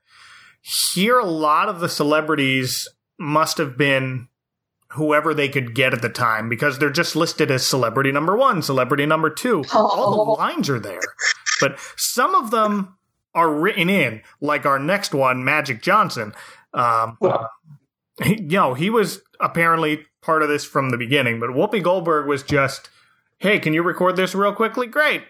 [0.62, 4.28] here, a lot of the celebrities must have been
[4.90, 8.62] whoever they could get at the time because they're just listed as celebrity number one,
[8.62, 9.64] celebrity number two.
[9.74, 11.02] All the lines are there,
[11.60, 12.95] but some of them
[13.36, 16.34] are written in, like our next one, Magic Johnson.
[16.74, 17.18] Um,
[18.24, 22.28] he, you know, he was apparently part of this from the beginning, but Whoopi Goldberg
[22.28, 22.90] was just,
[23.38, 24.88] hey, can you record this real quickly?
[24.88, 25.24] Great.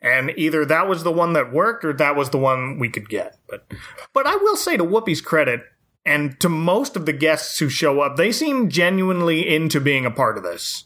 [0.00, 3.08] And either that was the one that worked or that was the one we could
[3.08, 3.36] get.
[3.48, 3.66] But
[4.12, 5.62] but I will say to Whoopi's credit,
[6.04, 10.10] and to most of the guests who show up, they seem genuinely into being a
[10.10, 10.84] part of this.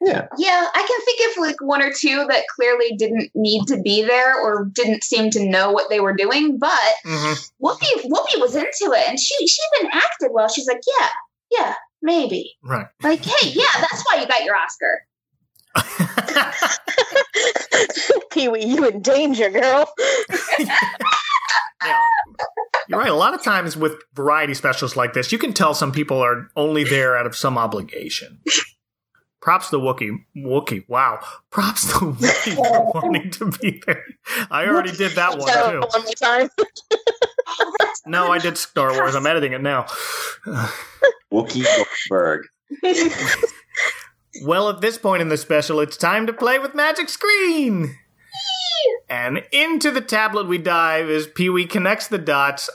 [0.00, 0.26] Yeah.
[0.38, 4.02] Yeah, I can think of like one or two that clearly didn't need to be
[4.02, 6.70] there or didn't seem to know what they were doing, but
[7.04, 10.48] hmm Whoopi Whoopi was into it and she she even acted well.
[10.48, 11.08] She's like, Yeah,
[11.50, 12.56] yeah, maybe.
[12.62, 12.86] Right.
[13.02, 15.04] Like, hey, yeah, that's why you got your Oscar.
[18.32, 19.88] Pee Wee, you in danger, girl.
[21.84, 21.98] Yeah.
[22.88, 23.10] You're right.
[23.10, 26.48] A lot of times with variety specials like this, you can tell some people are
[26.56, 28.40] only there out of some obligation.
[29.48, 30.14] Props to Wookie.
[30.36, 30.86] Wookie.
[30.90, 31.20] Wow.
[31.48, 34.04] Props to Wookie for wanting to be there.
[34.50, 35.80] I already did that one too.
[35.88, 36.50] one more time.
[38.04, 39.14] No, I did Star Wars.
[39.14, 39.84] I'm editing it now.
[41.32, 41.64] Wookie
[42.10, 42.46] Goldberg.
[44.42, 47.96] Well, at this point in the special, it's time to play with Magic Screen.
[49.08, 52.68] And into the tablet we dive as Pee Wee connects the dots.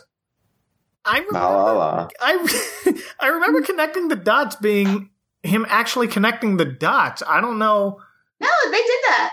[1.06, 2.08] I remember, La la la.
[2.20, 5.12] I, I remember connecting the dots being
[5.44, 7.22] him actually connecting the dots.
[7.28, 8.00] I don't know.
[8.40, 9.32] No, they did that.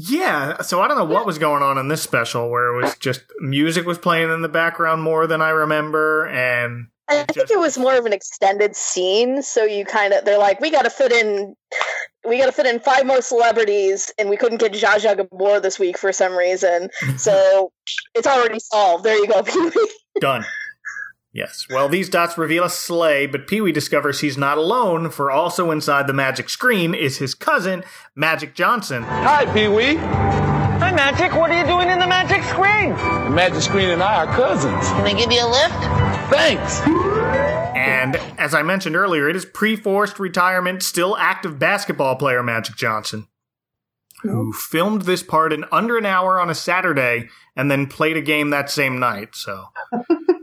[0.00, 2.96] Yeah, so I don't know what was going on in this special where it was
[2.98, 7.58] just music was playing in the background more than I remember, and I think it
[7.58, 10.90] was more of an extended scene, so you kind of they're like, we got to
[10.90, 11.56] fit in,
[12.24, 15.58] we got to fit in five more celebrities, and we couldn't get Zsa Zsa Gabor
[15.58, 17.72] this week for some reason, so
[18.14, 19.04] it's already solved.
[19.04, 19.70] There you go, Pee
[20.20, 20.44] Done.
[21.32, 21.66] Yes.
[21.68, 25.70] Well, these dots reveal a sleigh, but Pee Wee discovers he's not alone, for also
[25.70, 29.02] inside the magic screen is his cousin, Magic Johnson.
[29.02, 29.96] Hi, Pee Wee.
[29.96, 31.34] Hi, Magic.
[31.34, 32.90] What are you doing in the magic screen?
[32.90, 34.88] The Magic Screen and I are cousins.
[34.88, 35.74] Can I give you a lift?
[36.30, 36.80] Thanks.
[37.76, 42.76] And as I mentioned earlier, it is pre forced retirement, still active basketball player Magic
[42.76, 43.26] Johnson,
[44.22, 48.22] who filmed this part in under an hour on a Saturday and then played a
[48.22, 49.34] game that same night.
[49.34, 49.64] So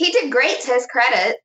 [0.00, 1.36] He did great to his credit.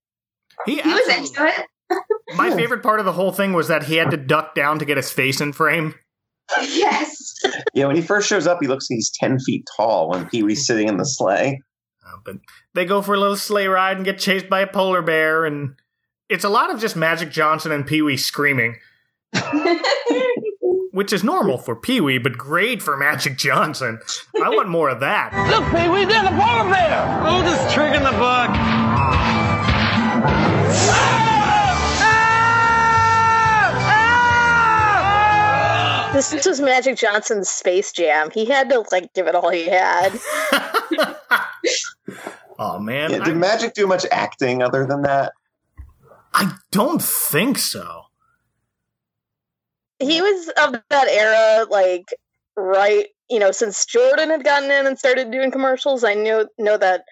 [0.66, 1.66] he, He was into it.
[2.38, 4.86] My favorite part of the whole thing was that he had to duck down to
[4.86, 5.94] get his face in frame.
[6.62, 7.34] Yes.
[7.74, 10.44] Yeah, when he first shows up, he looks like he's 10 feet tall when Pee
[10.44, 11.60] Wee's sitting in the sleigh.
[12.06, 12.36] Uh, but
[12.76, 15.74] they go for a little sleigh ride and get chased by a polar bear, and
[16.30, 18.78] it's a lot of just Magic Johnson and Pee Wee screaming,
[20.96, 24.00] which is normal for Pee Wee, but great for Magic Johnson.
[24.42, 25.34] I want more of that.
[25.52, 27.28] Look, Pee Wee, there's a polar bear.
[27.28, 28.50] Oldest trick in the book.
[36.14, 38.32] This, this was Magic Johnson's Space Jam.
[38.32, 40.18] He had to like give it all he had.
[42.58, 45.34] oh man, Yeah, I, did Magic do much acting other than that?
[46.34, 48.05] I don't think so.
[50.00, 52.06] He was of that era, like
[52.58, 56.04] right, you know, since Jordan had gotten in and started doing commercials.
[56.04, 57.06] I knew know that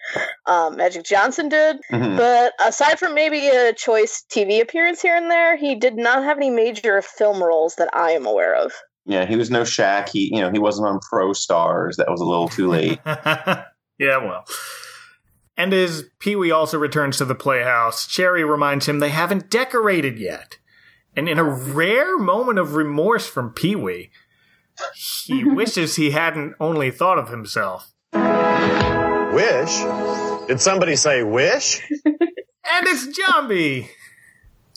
[0.46, 2.16] um, Magic Johnson did, Mhm.
[2.16, 6.36] but aside from maybe a choice TV appearance here and there, he did not have
[6.36, 8.72] any major film roles that I am aware of.
[9.06, 10.08] Yeah, he was no Shaq.
[10.08, 11.96] He, you know, he wasn't on Pro Stars.
[11.96, 12.98] That was a little too late.
[13.06, 13.64] yeah,
[13.98, 14.44] well.
[15.56, 20.18] And as Pee Wee also returns to the playhouse, Chairry reminds him they haven't decorated
[20.18, 20.56] yet.
[21.16, 24.10] And in a rare moment of remorse from Pee Wee,
[24.94, 27.92] he wishes he hadn't only thought of himself.
[28.12, 29.78] Wish?
[30.48, 31.80] Did somebody say wish?
[32.66, 33.88] And it's Jambi!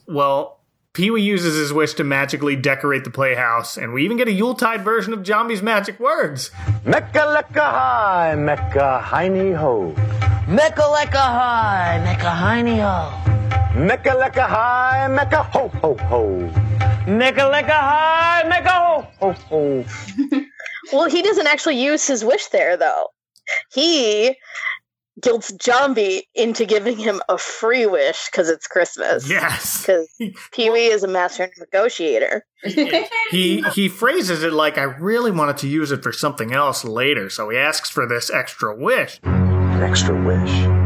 [0.08, 0.60] Well,
[0.93, 4.32] Pee Wee uses his wish to magically decorate the playhouse, and we even get a
[4.32, 6.52] Yuletide version of Jambi's magic words.
[6.86, 9.93] Mecca lecca hi, Mecca hiney ho.
[10.47, 13.37] Mecca lecca hi, Mecca hiney ho.
[13.75, 16.38] Mecca lecca hi, Mecca ho ho ho.
[17.08, 19.86] Mecca lecca hi, mecca ho, ho, ho.
[20.93, 23.08] Well, he doesn't actually use his wish there, though.
[23.73, 24.38] He
[25.21, 29.30] guilts Jambi into giving him a free wish because it's Christmas.
[29.30, 29.82] Yes.
[29.82, 30.08] Because
[30.53, 32.45] Pee Wee is a master negotiator.
[33.32, 37.30] he he phrases it like I really wanted to use it for something else later,
[37.30, 39.19] so he asks for this extra wish.
[39.23, 40.76] An extra wish.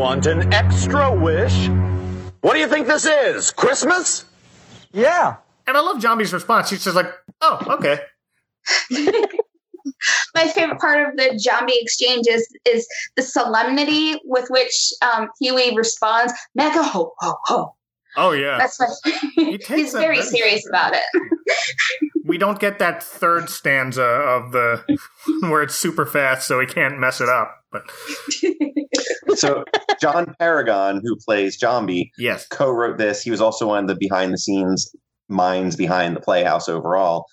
[0.00, 1.68] You want an extra wish?
[2.40, 3.50] What do you think this is?
[3.50, 4.24] Christmas?
[4.92, 5.36] Yeah.
[5.66, 6.70] And I love Jambi's response.
[6.70, 8.00] He's just like, "Oh, okay."
[10.34, 15.76] My favorite part of the Jambi exchange is, is the solemnity with which um, Huey
[15.76, 17.76] responds, Mega ho ho ho.
[18.16, 18.56] Oh yeah.
[18.56, 18.86] That's my
[19.58, 21.02] takes He's very very- serious about it.
[22.24, 24.98] we don't get that third stanza of the
[25.42, 27.54] where it's super fast, so he can't mess it up.
[27.70, 27.82] But
[29.34, 29.64] So
[30.00, 33.22] John Paragon, who plays Jambi, yes, co-wrote this.
[33.22, 34.94] He was also one of the behind-the-scenes
[35.28, 37.26] minds behind the Playhouse overall.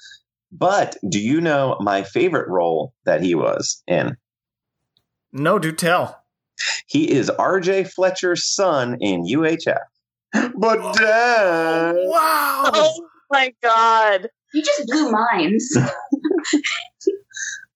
[0.52, 4.16] But do you know my favorite role that he was in?
[5.34, 6.24] no, do tell.
[6.88, 7.84] He is R.J.
[7.86, 9.78] Fletcher's son in UHF.
[10.34, 12.72] But oh, Dad, Wow.
[12.74, 14.30] Oh my god.
[14.54, 15.78] You just blew minds.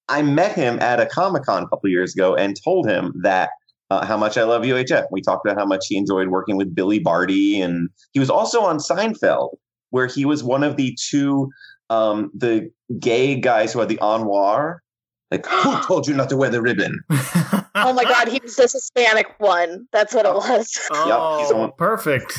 [0.09, 3.49] I met him at a Comic Con a couple years ago and told him that
[3.91, 5.07] uh, how much I love UHF.
[5.11, 8.61] We talked about how much he enjoyed working with Billy Barty, and he was also
[8.61, 9.57] on Seinfeld,
[9.89, 11.49] where he was one of the two
[11.89, 14.81] um, the gay guys who had the ennoir.
[15.29, 16.99] Like, who told you not to wear the ribbon?
[17.73, 19.87] Oh my god, he was the Hispanic one.
[19.93, 20.77] That's what it was.
[20.91, 22.33] Oh, he's on- perfect.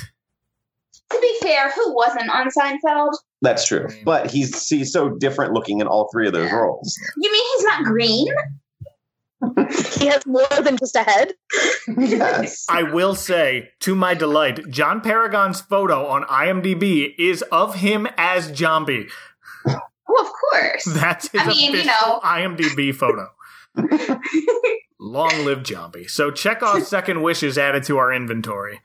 [1.10, 3.12] to be fair, who wasn't on Seinfeld?
[3.40, 6.94] That's true, but he's he's so different looking in all three of those roles.
[7.16, 8.26] You mean he's not green?
[9.98, 11.34] He has more than just a head.
[11.98, 18.06] yes, I will say, to my delight, John Paragon's photo on IMDb is of him
[18.16, 19.10] as Jambi.
[19.66, 19.74] Oh,
[20.20, 20.84] of course.
[20.94, 22.20] That's his I mean, you official know.
[22.20, 23.28] IMDb photo.
[25.00, 26.08] Long live Jambi.
[26.08, 28.80] So Chekhov's second wish is added to our inventory.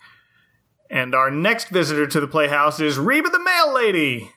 [0.89, 4.31] And our next visitor to the Playhouse is Reba the Mail Lady.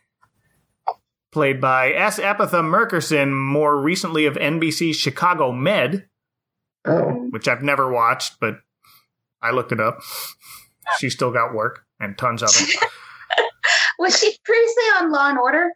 [1.31, 2.19] Played by S.
[2.19, 6.09] Epatha Merkerson, more recently of NBC's Chicago Med,
[6.85, 8.57] oh, which I've never watched, but
[9.43, 9.99] I looked it up.
[10.99, 12.77] She still got work and tons of it.
[13.99, 15.71] Was she previously on Law and Order?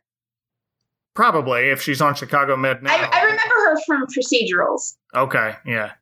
[1.14, 2.92] Probably if she's on Chicago Med now.
[2.92, 4.94] I, I remember her from procedurals.
[5.14, 5.92] Okay, yeah.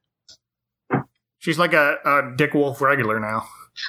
[1.38, 3.46] She's like a, a Dick Wolf regular now.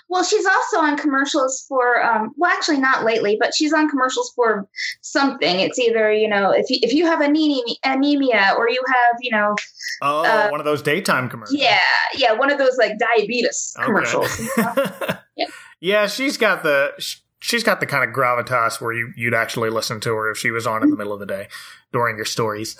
[0.09, 4.31] Well, she's also on commercials for, um, well, actually not lately, but she's on commercials
[4.35, 4.67] for
[5.01, 5.59] something.
[5.59, 9.31] It's either, you know, if you, if you have anemia, anemia or you have, you
[9.31, 9.55] know,
[10.01, 11.59] Oh, Uh, one of those daytime commercials.
[11.59, 11.79] yeah,
[12.15, 13.85] yeah, one of those like diabetes Okay.
[13.85, 14.41] commercials.
[14.57, 15.47] yeah.
[15.81, 16.07] Yeah.
[16.07, 19.99] she's got the sh- she's got the kind of gravitas where you you'd actually listen
[20.01, 21.49] to her if she was on in the middle of the day
[21.91, 22.77] during your stories.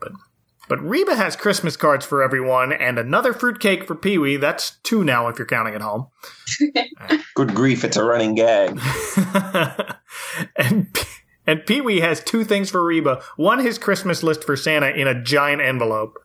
[0.00, 0.12] But
[0.68, 4.36] but Reba has Christmas cards for everyone and another fruitcake for Pee Wee.
[4.36, 6.08] That's two now if you're counting at home.
[7.34, 7.84] good grief!
[7.84, 8.80] It's a running gag.
[10.56, 10.88] and
[11.46, 13.22] and Pee Wee has two things for Reba.
[13.36, 16.18] One, his Christmas list for Santa in a giant envelope,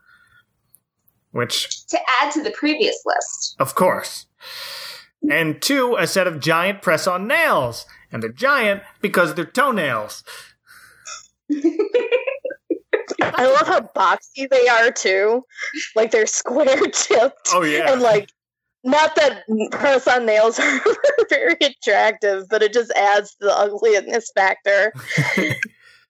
[1.31, 3.55] which to add to the previous list.
[3.59, 4.25] Of course.
[5.29, 7.85] And two, a set of giant press on nails.
[8.11, 10.23] And they're giant because they're toenails.
[13.39, 15.45] I love how boxy they are too.
[15.95, 17.49] Like they're square tipped.
[17.53, 17.91] Oh, yeah.
[17.91, 18.31] And like
[18.83, 20.81] not that press on nails are
[21.29, 24.93] very attractive, but it just adds to the ugliness factor.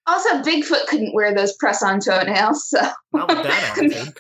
[0.08, 2.80] Also, Bigfoot couldn't wear those press-on toenails, so
[3.14, 4.18] Not with that attitude.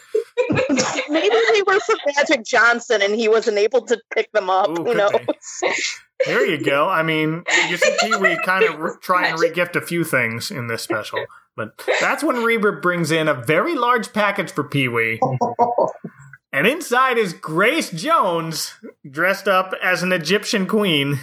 [1.09, 4.69] Maybe they were from Magic Johnson and he wasn't able to pick them up.
[4.69, 5.11] Ooh, Who knows?
[6.19, 6.31] Be.
[6.31, 6.87] There you go.
[6.87, 10.51] I mean, you see Pee Wee kind of re- try and regift a few things
[10.51, 11.25] in this special.
[11.55, 15.19] But that's when Reba brings in a very large package for Pee Wee.
[16.51, 18.73] And inside is Grace Jones,
[19.09, 21.19] dressed up as an Egyptian queen,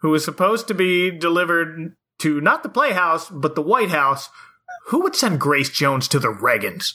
[0.00, 4.28] who is supposed to be delivered to not the Playhouse, but the White House.
[4.88, 6.94] Who would send Grace Jones to the Reagans?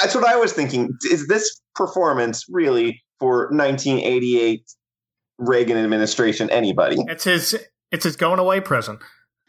[0.00, 0.96] That's what I was thinking.
[1.10, 4.64] Is this performance really for 1988
[5.38, 6.50] Reagan administration?
[6.50, 6.96] Anybody?
[7.08, 7.56] It's his.
[7.90, 9.00] It's his going away present.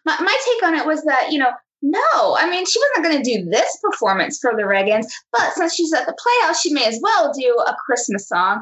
[0.06, 1.50] my, my take on it was that you know
[1.82, 5.74] no i mean she wasn't going to do this performance for the regans but since
[5.76, 8.62] she's at the playhouse she may as well do a christmas song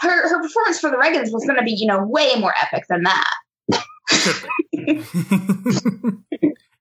[0.00, 2.84] her her performance for the regans was going to be you know way more epic
[2.88, 3.30] than that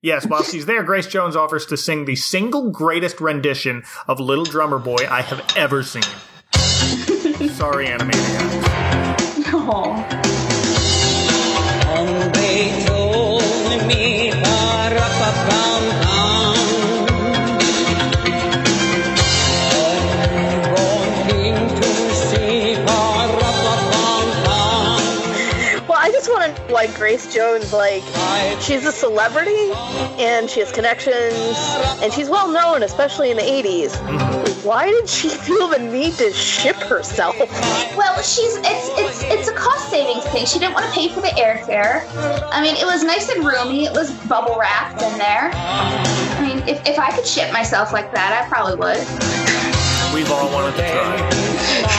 [0.02, 4.46] yes, while she's there, Grace Jones offers to sing the single greatest rendition of Little
[4.46, 6.02] Drummer Boy I have ever seen.
[6.54, 8.89] Sorry, Animaniacs.
[9.62, 10.05] Oh.
[11.97, 14.49] And they told me
[26.30, 28.03] want to know why Grace Jones, like,
[28.61, 29.71] she's a celebrity
[30.21, 31.36] and she has connections
[32.01, 34.63] and she's well known, especially in the 80s.
[34.63, 37.38] Why did she feel the need to ship herself?
[37.95, 40.45] Well, she's it's it's it's a cost savings thing.
[40.45, 42.05] She didn't want to pay for the airfare.
[42.51, 43.86] I mean, it was nice and roomy.
[43.86, 45.51] It was bubble wrapped in there.
[45.53, 48.99] I mean, if, if I could ship myself like that, I probably would.
[50.13, 51.95] We've all wanted to try.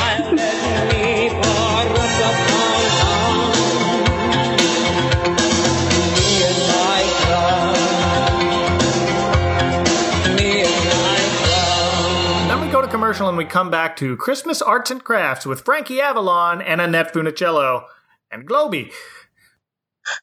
[13.11, 17.13] commercial and we come back to Christmas Arts and Crafts with Frankie Avalon and Annette
[17.13, 17.87] Funicello
[18.31, 18.93] and Globey.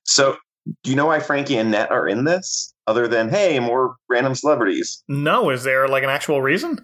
[0.06, 0.38] So,
[0.84, 2.74] do you know why Frankie and Annette are in this?
[2.88, 5.04] Other than, hey, more random celebrities.
[5.10, 6.80] No, is there like an actual reason?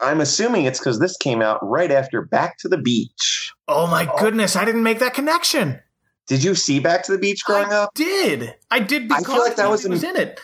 [0.00, 3.52] I'm assuming it's because this came out right after Back to the Beach.
[3.68, 5.78] Oh my goodness, I didn't make that connection.
[6.26, 7.94] Did you see Back to the Beach growing I up?
[7.94, 8.52] did.
[8.72, 10.40] I did I feel like that was he was in- in it.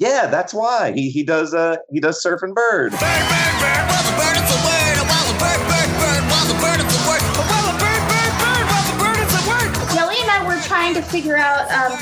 [0.00, 2.92] Yeah, that's why he he does uh he does Surfin' Bird.
[9.90, 11.92] Kelly and I were trying to figure out um,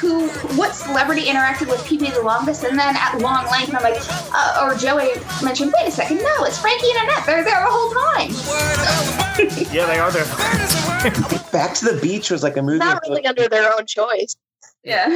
[0.00, 4.00] who, what celebrity interacted with Pee-Wee the longest, and then at long length, I'm like,
[4.34, 5.10] uh, or Joey
[5.42, 7.26] mentioned, wait a second, no, it's Frankie and Annette.
[7.26, 9.10] They're there the whole time.
[9.72, 10.24] Yeah, they are there.
[11.52, 12.78] Back to the Beach was like a movie.
[12.78, 14.36] Not really under their own choice.
[14.84, 15.06] Yeah.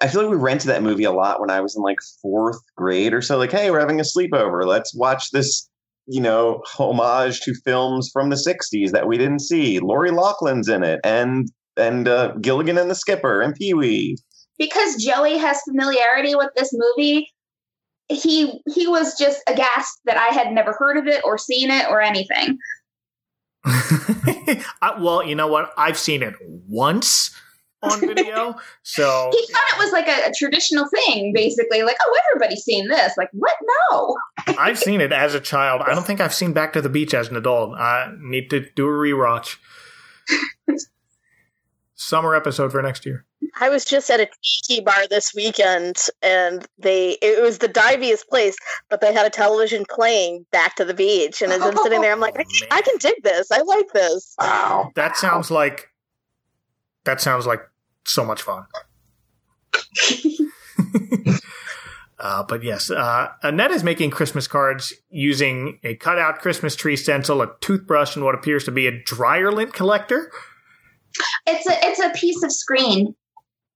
[0.00, 2.58] I feel like we rented that movie a lot when I was in like fourth
[2.74, 3.38] grade or so.
[3.38, 4.66] Like, hey, we're having a sleepover.
[4.66, 5.68] Let's watch this,
[6.10, 9.78] you know, homage to films from the '60s that we didn't see.
[9.78, 14.18] Lori Loughlin's in it, and and uh, Gilligan and the Skipper and Pee Wee.
[14.58, 17.28] because Joey has familiarity with this movie,
[18.08, 21.86] he he was just aghast that I had never heard of it or seen it
[21.88, 22.58] or anything.
[23.64, 25.72] I, well, you know what?
[25.76, 27.30] I've seen it once
[27.82, 31.82] on video, so He thought it was like a, a traditional thing, basically.
[31.82, 33.14] Like, oh, everybody's seen this.
[33.16, 33.54] Like, what?
[33.90, 34.16] No.
[34.58, 35.82] I've seen it as a child.
[35.86, 37.78] I don't think I've seen Back to the Beach as an adult.
[37.78, 39.56] I need to do a rewatch.
[41.94, 43.26] Summer episode for next year.
[43.60, 48.28] I was just at a tiki bar this weekend, and they it was the diviest
[48.28, 48.56] place,
[48.88, 52.12] but they had a television playing Back to the Beach, and as I'm sitting there,
[52.12, 52.66] I'm like, I, Oh.
[52.70, 53.50] I can dig this.
[53.50, 54.34] I like this.
[54.38, 54.92] Wow.
[54.94, 55.88] That sounds like
[57.04, 57.60] that sounds like
[58.10, 58.66] so much fun.
[62.18, 67.42] uh, but yes, uh, Annette is making Christmas cards using a cutout Christmas tree stencil,
[67.42, 70.30] a toothbrush, and what appears to be a dryer lint collector.
[71.46, 73.14] It's a it's a piece of screen,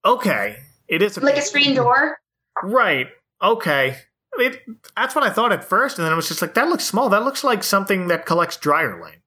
[0.05, 0.57] Okay,
[0.87, 2.17] it is a like a screen door.
[2.61, 3.07] Right.
[3.41, 3.97] Okay.
[4.37, 4.61] It,
[4.95, 7.09] that's what I thought at first, and then I was just like, "That looks small.
[7.09, 9.17] That looks like something that collects dryer lint."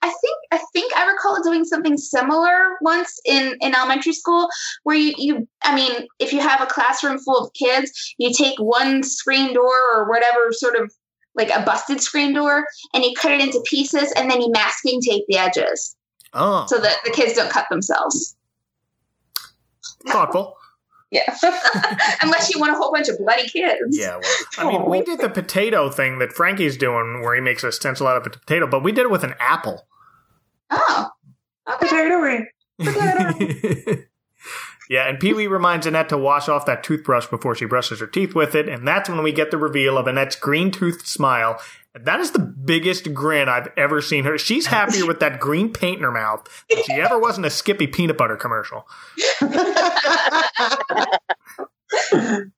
[0.00, 4.48] I think I think I recall doing something similar once in in elementary school
[4.84, 8.58] where you you I mean if you have a classroom full of kids you take
[8.60, 10.92] one screen door or whatever sort of
[11.34, 15.00] like a busted screen door and you cut it into pieces and then you masking
[15.00, 15.96] tape the edges
[16.34, 18.36] oh, so that the kids don't cut themselves.
[20.06, 20.56] thoughtful.
[21.10, 21.34] Yeah.
[22.22, 23.96] Unless you want a whole bunch of bloody kids.
[23.96, 24.20] Yeah.
[24.58, 27.72] Well, I mean, we did the potato thing that Frankie's doing, where he makes a
[27.72, 29.86] stencil out of a potato, but we did it with an apple.
[30.70, 31.10] Oh.
[31.68, 32.46] Okay.
[34.88, 38.06] yeah, and Pee Wee reminds Annette to wash off that toothbrush before she brushes her
[38.06, 41.60] teeth with it, and that's when we get the reveal of Annette's green toothed smile.
[41.94, 44.38] And that is the biggest grin I've ever seen her.
[44.38, 47.50] She's happier with that green paint in her mouth than she ever was in a
[47.50, 48.86] Skippy peanut butter commercial.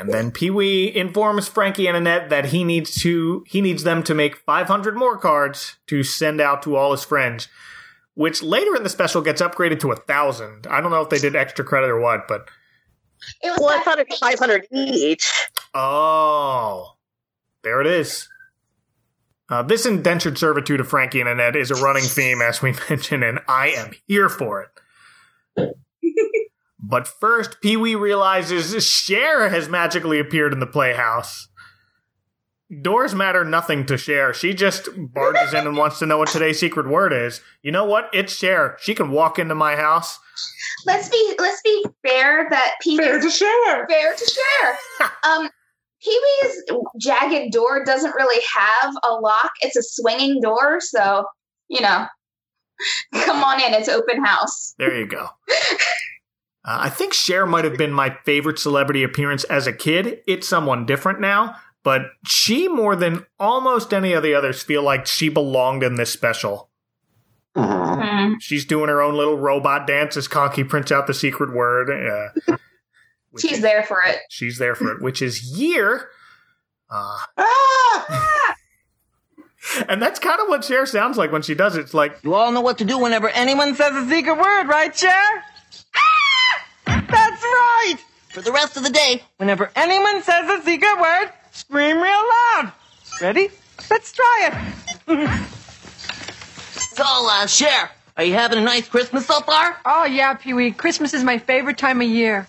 [0.00, 4.02] And then Pee Wee informs Frankie and Annette that he needs to he needs them
[4.04, 7.48] to make 500 more cards to send out to all his friends,
[8.14, 10.66] which later in the special gets upgraded to a thousand.
[10.68, 12.48] I don't know if they did extra credit or what, but
[13.42, 15.30] It was Well, I thought it was 500 each.
[15.74, 16.94] oh,
[17.62, 18.26] there it is.
[19.50, 23.24] Uh, this indentured servitude of Frankie and Annette is a running theme, as we mentioned,
[23.24, 24.62] and I am here for
[25.56, 25.74] it.
[26.82, 31.48] But first, Pee Wee realizes Cher has magically appeared in the playhouse.
[32.82, 34.32] Doors matter nothing to Cher.
[34.32, 37.40] She just barges in and wants to know what today's secret word is.
[37.62, 38.08] You know what?
[38.12, 38.76] It's Cher.
[38.80, 40.18] She can walk into my house.
[40.86, 43.86] let's be let's be fair that Pee Wee's to share.
[43.88, 45.10] fair to share.
[45.24, 45.50] um,
[46.02, 46.62] Pee Wee's
[47.00, 49.50] jagged door doesn't really have a lock.
[49.62, 51.24] It's a swinging door, so
[51.68, 52.06] you know,
[53.14, 53.74] come on in.
[53.74, 54.74] It's open house.
[54.78, 55.28] There you go.
[56.64, 60.20] Uh, I think Cher might have been my favorite celebrity appearance as a kid.
[60.26, 65.06] It's someone different now, but she, more than almost any of the others, feel like
[65.06, 66.68] she belonged in this special.
[67.56, 68.28] Mhm.
[68.28, 68.34] Hmm.
[68.40, 71.90] She's doing her own little robot dance as Conky prints out the secret word.
[71.90, 72.56] Uh,
[73.38, 74.18] She's is- there for it.
[74.28, 76.10] She's there for it, which is year.
[76.90, 78.54] Uh, Ah!
[79.88, 81.80] and that's kind of what Cher sounds like when she does it.
[81.80, 84.94] It's like, You all know what to do whenever anyone says a secret word, right,
[84.96, 85.12] Cher?
[85.96, 86.09] Ah!
[86.86, 87.96] That's right!
[88.30, 92.72] For the rest of the day, whenever anyone says a secret word, scream real loud.
[93.20, 93.50] Ready?
[93.90, 94.54] Let's try it.
[96.94, 99.76] so, uh, Cher, are you having a nice Christmas so far?
[99.84, 100.70] Oh, yeah, Pee Wee.
[100.70, 102.46] Christmas is my favorite time of year.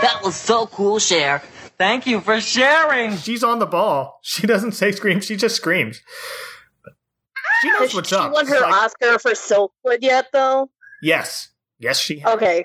[0.00, 1.42] That was so cool, Cher.
[1.78, 3.16] Thank you for sharing.
[3.16, 4.18] she's on the ball.
[4.22, 6.00] She doesn't say scream, she just screams.
[7.60, 8.32] She knows Has what's she up.
[8.32, 10.70] won her like- Oscar for Silkwood yet, though?
[11.02, 11.48] yes.
[11.80, 12.34] Yes, she has.
[12.34, 12.64] Okay.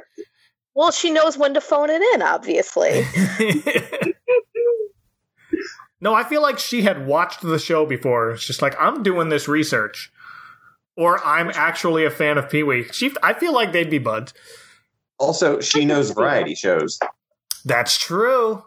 [0.74, 3.06] Well, she knows when to phone it in, obviously.
[6.02, 8.32] no, I feel like she had watched the show before.
[8.32, 10.12] It's just like, I'm doing this research.
[10.98, 12.86] Or I'm actually a fan of Pee Wee.
[12.92, 14.34] She, I feel like they'd be buds.
[15.20, 17.00] Also, she knows variety shows.
[17.66, 18.64] That's true.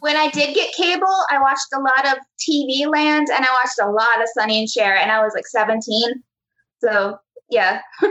[0.00, 3.78] When I did get cable, I watched a lot of TV Land and I watched
[3.80, 6.22] a lot of Sonny and Cher, and I was like 17.
[6.80, 7.18] So,
[7.50, 7.80] yeah.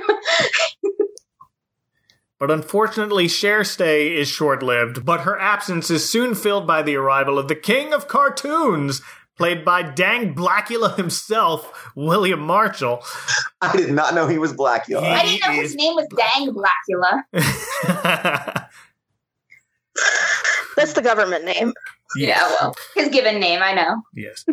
[2.38, 6.98] But unfortunately, Cher's stay is short lived, but her absence is soon filled by the
[6.98, 9.02] arrival of the King of Cartoons,
[9.38, 13.02] played by dang Blacula himself, William Marshall.
[13.62, 15.02] I did not know he was Blacula.
[15.02, 17.24] I didn't know his name was Dang Blacula.
[20.76, 21.74] That's the government name.
[22.16, 24.02] Yeah, well, his given name, I know.
[24.14, 24.46] Yes.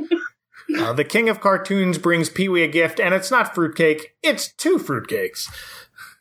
[0.79, 4.53] Uh, the King of Cartoons brings Pee Wee a gift, and it's not fruitcake, it's
[4.55, 5.49] two fruitcakes.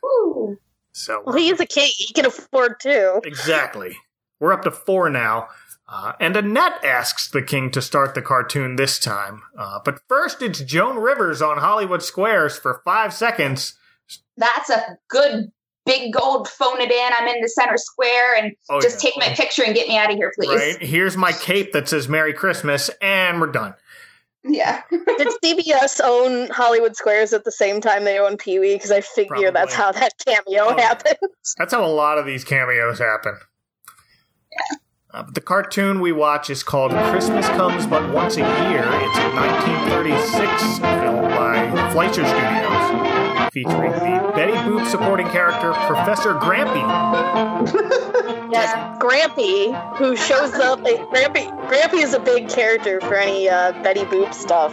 [0.04, 0.58] Ooh.
[0.92, 1.90] So, Well, he's a king.
[1.96, 3.20] He can afford two.
[3.24, 3.96] exactly.
[4.40, 5.48] We're up to four now.
[5.88, 9.42] Uh, and Annette asks the king to start the cartoon this time.
[9.58, 13.74] Uh, but first, it's Joan Rivers on Hollywood Squares for five seconds.
[14.36, 15.52] That's a good
[15.86, 17.12] big gold phone it in.
[17.18, 19.10] I'm in the center square and Oh, just yeah.
[19.10, 20.48] take my picture and get me out of here, please.
[20.54, 20.82] Right?
[20.82, 23.74] Here's my cape that says Merry Christmas, and we're done.
[24.44, 24.82] Yeah.
[24.90, 28.74] Did CBS own Hollywood Squares at the same time they own Pee Wee?
[28.74, 30.82] Because I figure that's how that cameo Oh, yeah.
[30.88, 31.16] happened.
[31.58, 33.36] That's how a lot of these cameos happen.
[35.14, 38.82] Uh, but the cartoon we watch is called Christmas Comes But Once a Year.
[38.84, 43.21] It's a 1936 film by Fleischer Studios,
[43.52, 46.82] featuring the Betty Boop supporting character Professor Grampy.
[48.52, 50.80] Yes, Grampy, who shows up.
[50.80, 54.72] eh, Grampy, Grampy is a big character for any uh, Betty Boop stuff.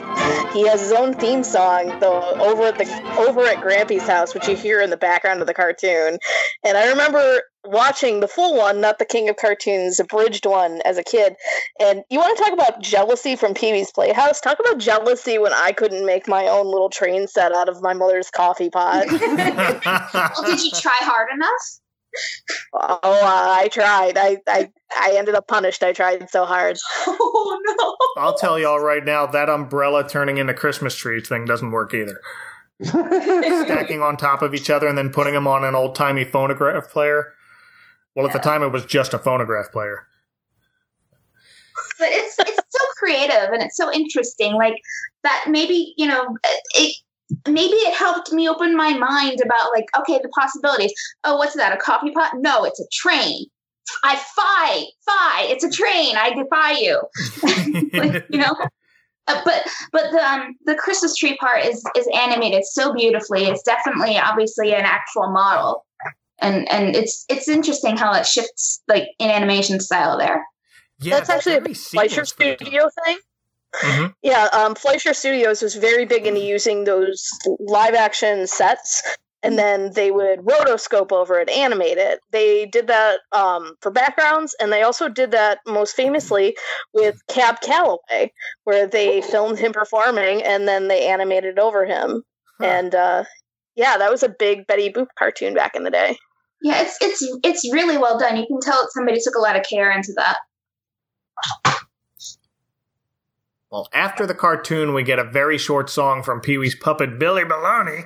[0.54, 2.86] He has his own theme song, though, over at the
[3.18, 6.18] over at Grampy's house, which you hear in the background of the cartoon.
[6.66, 10.98] And I remember watching the full one, not the King of Cartoons abridged one, as
[10.98, 11.36] a kid.
[11.80, 14.40] And you want to talk about jealousy from Pee Wee's Playhouse?
[14.42, 17.94] Talk about jealousy when I couldn't make my own little train set out of my
[17.94, 19.06] mother's coffee pot.
[20.14, 21.80] Well, did you try hard enough?
[22.74, 24.18] Oh, uh, I tried.
[24.18, 25.84] I, I I ended up punished.
[25.84, 26.78] I tried so hard.
[27.08, 28.22] Oh no.
[28.22, 32.20] I'll tell y'all right now, that umbrella turning into Christmas trees thing doesn't work either.
[32.84, 36.90] Stacking on top of each other and then putting them on an old timey phonograph
[36.90, 37.34] player.
[38.16, 40.06] Well, at the time, it was just a phonograph player.
[41.98, 44.56] But it's it's so creative and it's so interesting.
[44.56, 44.76] Like
[45.24, 46.38] that maybe, you know,
[46.76, 46.96] it
[47.48, 50.94] maybe it helped me open my mind about like, okay, the possibilities.
[51.24, 51.74] Oh, what's that?
[51.74, 52.34] A coffee pot?
[52.38, 53.46] No, it's a train.
[54.04, 56.16] I fie, fie, it's a train.
[56.16, 57.02] I defy you.
[58.00, 58.56] like, you know
[59.30, 63.46] uh, but but the um, the Christmas tree part is is animated so beautifully.
[63.46, 65.86] It's definitely obviously an actual model,
[66.42, 70.46] and and it's it's interesting how it shifts like in animation style there.
[71.00, 72.56] Yeah, That's actually a very Fleischer seamless time.
[72.58, 73.18] Studio thing.
[73.76, 74.14] Mhm.
[74.24, 77.30] Yeah, um, Fleischer Studios was very big into using those
[77.60, 79.04] live action sets,
[79.44, 82.20] and then they would rotoscope over it, animate it.
[82.32, 86.58] They did that um, for backgrounds, and they also did that most famously
[86.94, 88.34] with Cab Calloway,
[88.64, 92.24] where they filmed him performing and then they animated over him.
[92.60, 92.66] Huh.
[92.66, 93.24] And uh,
[93.76, 96.18] yeah, that was a big Betty Boop cartoon back in the day.
[96.62, 98.36] Yeah, it's it's it's really well done.
[98.38, 100.38] You can tell that somebody took a lot of care into that.
[103.72, 107.44] Well, after the cartoon, we get a very short song from Pee Wee's puppet Billy
[107.44, 108.06] Baloney,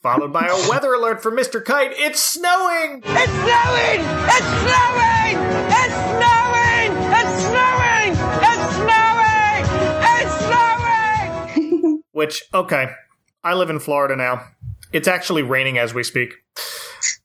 [0.00, 1.62] followed by a weather alert from Mr.
[1.62, 1.90] Kite.
[1.96, 3.02] It's snowing!
[3.04, 4.00] It's snowing!
[4.30, 5.36] It's snowing!
[5.74, 6.92] It's snowing!
[7.12, 8.12] It's snowing!
[8.46, 9.66] It's snowing!
[10.22, 10.34] It's
[11.82, 12.02] snowing!
[12.12, 12.90] Which, okay,
[13.42, 14.46] I live in Florida now.
[14.92, 16.34] It's actually raining as we speak.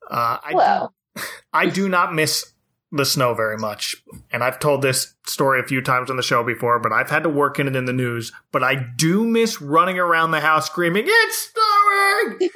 [0.10, 0.94] Uh, I, Well,
[1.54, 2.54] I do not miss
[2.92, 3.96] the snow very much.
[4.32, 7.24] And I've told this story a few times on the show before, but I've had
[7.24, 8.32] to work in it in the news.
[8.52, 12.50] But I do miss running around the house screaming, It's snowing!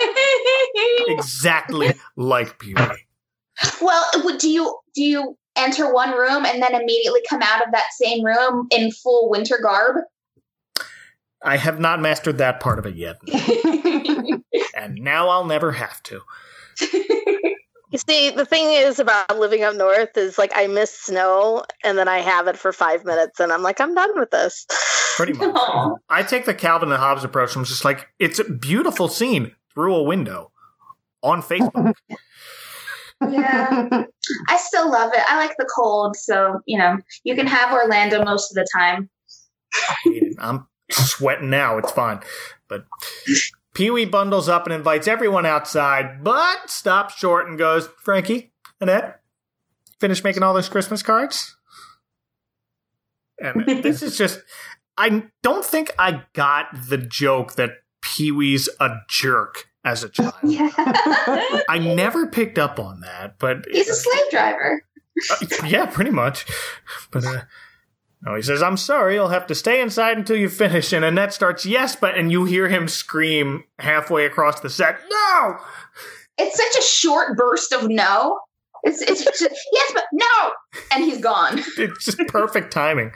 [1.17, 2.75] exactly like Pee
[3.81, 4.03] well,
[4.37, 8.23] do you do you enter one room and then immediately come out of that same
[8.23, 9.97] room in full winter garb?
[11.41, 13.17] I have not mastered that part of it yet.
[14.85, 16.21] and now I'll never have to.
[17.95, 21.97] You see, the thing is about living up north is like I miss snow and
[21.97, 24.65] then I have it for five minutes and I'm like, I'm done with this.
[25.15, 25.49] Pretty much.
[25.55, 25.95] Aw.
[26.09, 27.55] I take the Calvin and Hobbes approach.
[27.55, 30.51] I'm just like, it's a beautiful scene through a window
[31.23, 31.93] on Facebook.
[33.29, 33.87] yeah,
[34.49, 35.21] I still love it.
[35.25, 39.09] I like the cold, so you know you can have Orlando most of the time.
[40.03, 40.35] hate it.
[40.39, 41.77] I'm sweating now.
[41.77, 42.19] It's fine.
[42.67, 42.83] But
[43.75, 49.19] Pee Wee bundles up and invites everyone outside, but stops short and goes, Frankie, Annette,
[49.99, 51.57] finish making all those Christmas cards?
[53.37, 54.41] And this is just,
[54.97, 57.71] I don't think I got the joke that
[58.01, 60.33] Pee Wee's a jerk as a child.
[60.43, 60.69] Yeah,
[61.69, 64.81] I never picked up on that, but he's a slave driver.
[65.31, 66.45] uh, yeah, pretty much.
[67.11, 67.41] But uh,
[68.21, 71.33] no, he says, "I'm sorry, you'll have to stay inside until you finish." And Annette
[71.33, 75.57] starts, "Yes, but," and you hear him scream halfway across the set, "No!"
[76.37, 78.39] It's such a short burst of no.
[78.83, 80.51] It's it's just, yes, but no,
[80.91, 81.59] and he's gone.
[81.77, 83.11] It's just perfect timing.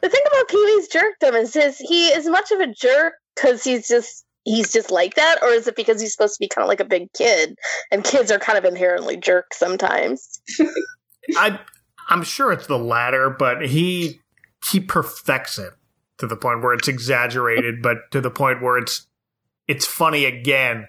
[0.00, 3.62] The thing about Pee Wee's jerkdom is his he is much of a jerk because
[3.62, 6.64] he's just he's just like that, or is it because he's supposed to be kind
[6.64, 7.56] of like a big kid
[7.92, 10.40] and kids are kind of inherently jerks sometimes?
[11.36, 11.58] I,
[12.08, 14.20] I'm sure it's the latter, but he
[14.70, 15.72] he perfects it
[16.18, 19.06] to the point where it's exaggerated, but to the point where it's
[19.66, 20.88] it's funny again.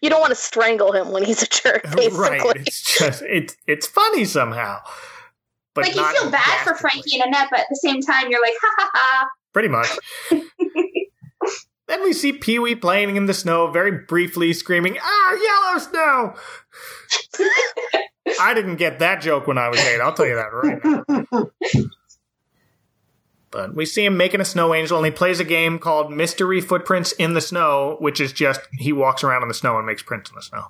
[0.00, 2.18] You don't want to strangle him when he's a jerk, basically.
[2.18, 2.56] Right?
[2.56, 4.80] It's just it's it's funny somehow.
[5.74, 6.74] But like you feel bad for.
[6.74, 9.28] Frankie and Annette, but at the same time, you're like, ha ha ha.
[9.52, 9.88] Pretty much.
[10.30, 16.34] then we see Pee Wee playing in the snow, very briefly screaming, Ah, yellow snow!
[18.40, 21.50] I didn't get that joke when I was eight, I'll tell you that right now.
[23.56, 26.60] But we see him making a snow angel, and he plays a game called Mystery
[26.60, 30.02] Footprints in the Snow, which is just he walks around in the snow and makes
[30.02, 30.66] prints in the snow.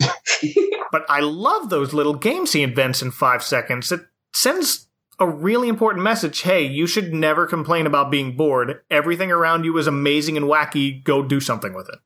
[0.92, 3.92] but I love those little games he invents in five seconds.
[3.92, 4.00] It
[4.32, 6.40] sends a really important message.
[6.40, 8.80] Hey, you should never complain about being bored.
[8.90, 11.04] Everything around you is amazing and wacky.
[11.04, 11.98] Go do something with it.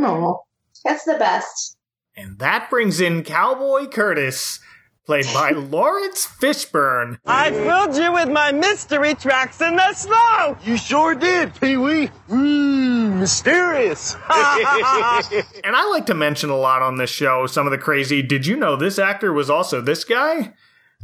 [0.00, 0.40] Oh,
[0.84, 1.75] that's the best.
[2.16, 4.58] And that brings in Cowboy Curtis,
[5.04, 7.18] played by Laurence Fishburne.
[7.26, 10.56] I filled you with my mystery tracks in the snow.
[10.64, 12.08] You sure did, Pee Wee.
[12.30, 14.14] Mmm, mysterious.
[14.30, 18.22] and I like to mention a lot on this show some of the crazy.
[18.22, 20.54] Did you know this actor was also this guy?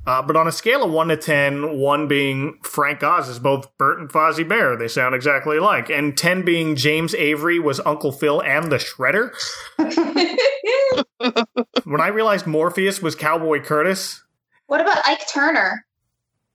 [0.05, 3.69] Uh, but on a scale of 1 to 10, 1 being Frank Oz is both
[3.79, 4.77] Bert and Fozzie Bear.
[4.77, 5.91] They sound exactly alike.
[5.91, 9.31] And 10 being James Avery was Uncle Phil and the Shredder.
[11.85, 14.25] when I realized Morpheus was Cowboy Curtis,
[14.67, 15.87] What about Ike Turner?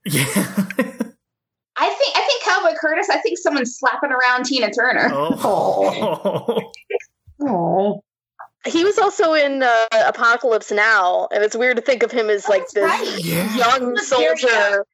[0.04, 0.24] yeah.
[1.80, 3.08] I think I think Cowboy Curtis.
[3.08, 5.08] I think someone's slapping around Tina Turner.
[5.12, 6.60] oh.
[7.40, 8.02] Oh.
[8.66, 12.48] He was also in uh, Apocalypse Now, and it's weird to think of him as
[12.48, 13.24] like That's this right.
[13.24, 13.56] Yeah.
[13.56, 14.84] young That's soldier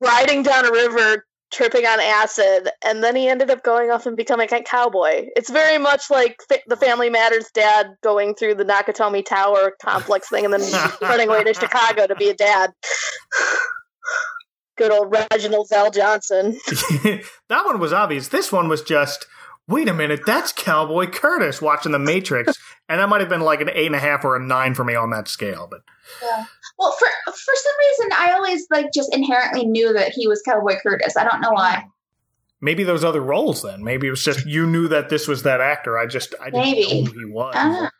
[0.00, 4.16] riding down a river, tripping on acid, and then he ended up going off and
[4.16, 5.26] becoming a cowboy.
[5.36, 10.28] It's very much like fa- the Family Matters dad going through the Nakatomi Tower complex
[10.28, 12.70] thing and then running away to Chicago to be a dad.
[14.76, 16.54] Good old Reginald VelJohnson.
[17.48, 18.28] that one was obvious.
[18.28, 19.26] This one was just,
[19.68, 22.56] wait a minute, that's Cowboy Curtis watching The Matrix.
[22.88, 24.84] and that might have been like an eight and a half or a nine for
[24.84, 25.66] me on that scale.
[25.70, 25.80] But
[26.22, 26.44] yeah.
[26.78, 30.76] Well, for for some reason, I always like just inherently knew that he was Cowboy
[30.82, 31.16] Curtis.
[31.16, 31.84] I don't know why.
[32.60, 33.82] maybe those other roles then.
[33.82, 35.98] Maybe it was just you knew that this was that actor.
[35.98, 37.02] I just, I didn't Maybe.
[37.04, 37.54] know who he was.
[37.56, 37.90] Ah.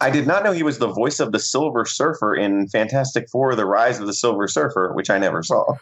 [0.00, 3.54] I did not know he was the voice of the Silver Surfer in Fantastic Four:
[3.54, 5.74] The Rise of the Silver Surfer, which I never saw.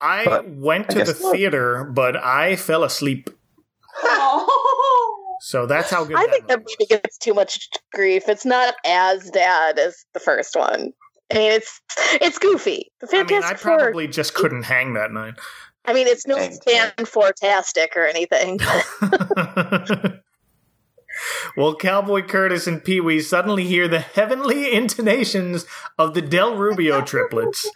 [0.00, 3.30] I But went I to the theater, but I fell asleep.
[4.02, 4.53] Oh.
[5.44, 6.76] So that's how good I that think that movie was.
[6.80, 8.30] movie gets too much grief.
[8.30, 10.92] It's not as bad as the first one.
[11.30, 11.82] I mean, it's
[12.12, 12.90] it's goofy.
[13.02, 13.78] The I mean, Fantastic I Four.
[13.78, 15.34] probably just couldn't hang that night.
[15.84, 18.58] I mean, it's no Thank stand for tastic or anything.
[21.58, 25.66] well, Cowboy Curtis and Pee Wee suddenly hear the heavenly intonations
[25.98, 27.70] of the Del Rubio triplets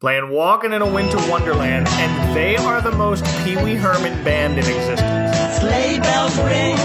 [0.00, 4.54] playing Walking in a Winter Wonderland, and they are the most Pee Wee Herman band
[4.54, 5.25] in existence.
[6.06, 6.78] Bells ring,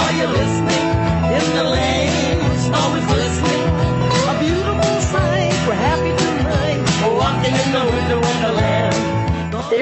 [0.00, 0.86] are you listening?
[1.36, 2.12] In the lane,
[2.66, 3.06] snow is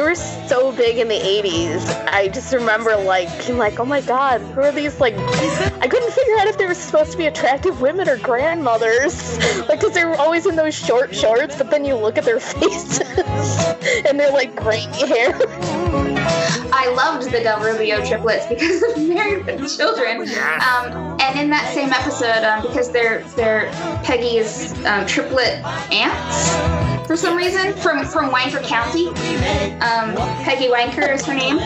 [0.09, 1.85] were so big in the 80s.
[2.07, 6.13] I just remember like being like, oh my god, who are these like I couldn't
[6.13, 9.39] figure out if they were supposed to be attractive women or grandmothers.
[9.69, 12.41] Like cuz they were always in those short shorts, but then you look at their
[12.53, 13.01] faces
[14.07, 15.39] and they're like grainy hair.
[16.73, 20.23] I loved the Del Rubio triplets because of Married with Children.
[20.23, 23.71] Um, and in that same episode, um, because they're they're
[24.05, 29.09] Peggy's um, triplet aunts for some reason from from Wanker County.
[29.99, 31.59] Um, Peggy Wanker is her name.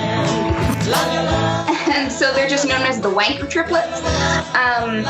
[1.92, 4.00] And so they're just known as the Wanker triplets.
[4.54, 5.04] Um,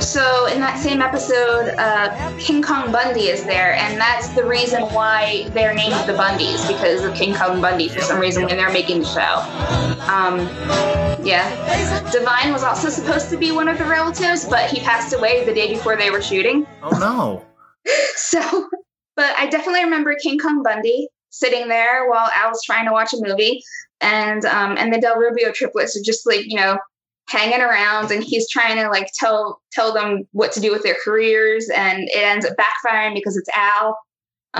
[0.00, 4.82] so in that same episode, uh, King Kong Bundy is there, and that's the reason
[4.92, 8.72] why they're named the Bundys because of King Kong Bundy for some reason when they're
[8.72, 9.38] making the show.
[10.12, 10.40] Um,
[11.24, 15.44] yeah, Divine was also supposed to be one of the relatives, but he passed away
[15.44, 16.66] the day before they were shooting.
[16.82, 17.44] Oh no.
[18.16, 18.40] So,
[19.14, 23.12] but I definitely remember King Kong Bundy sitting there while Al was trying to watch
[23.12, 23.62] a movie,
[24.00, 26.78] and um, and the Del Rubio triplets are just like you know
[27.28, 30.96] hanging around, and he's trying to like tell tell them what to do with their
[31.04, 33.98] careers, and it ends up backfiring because it's Al.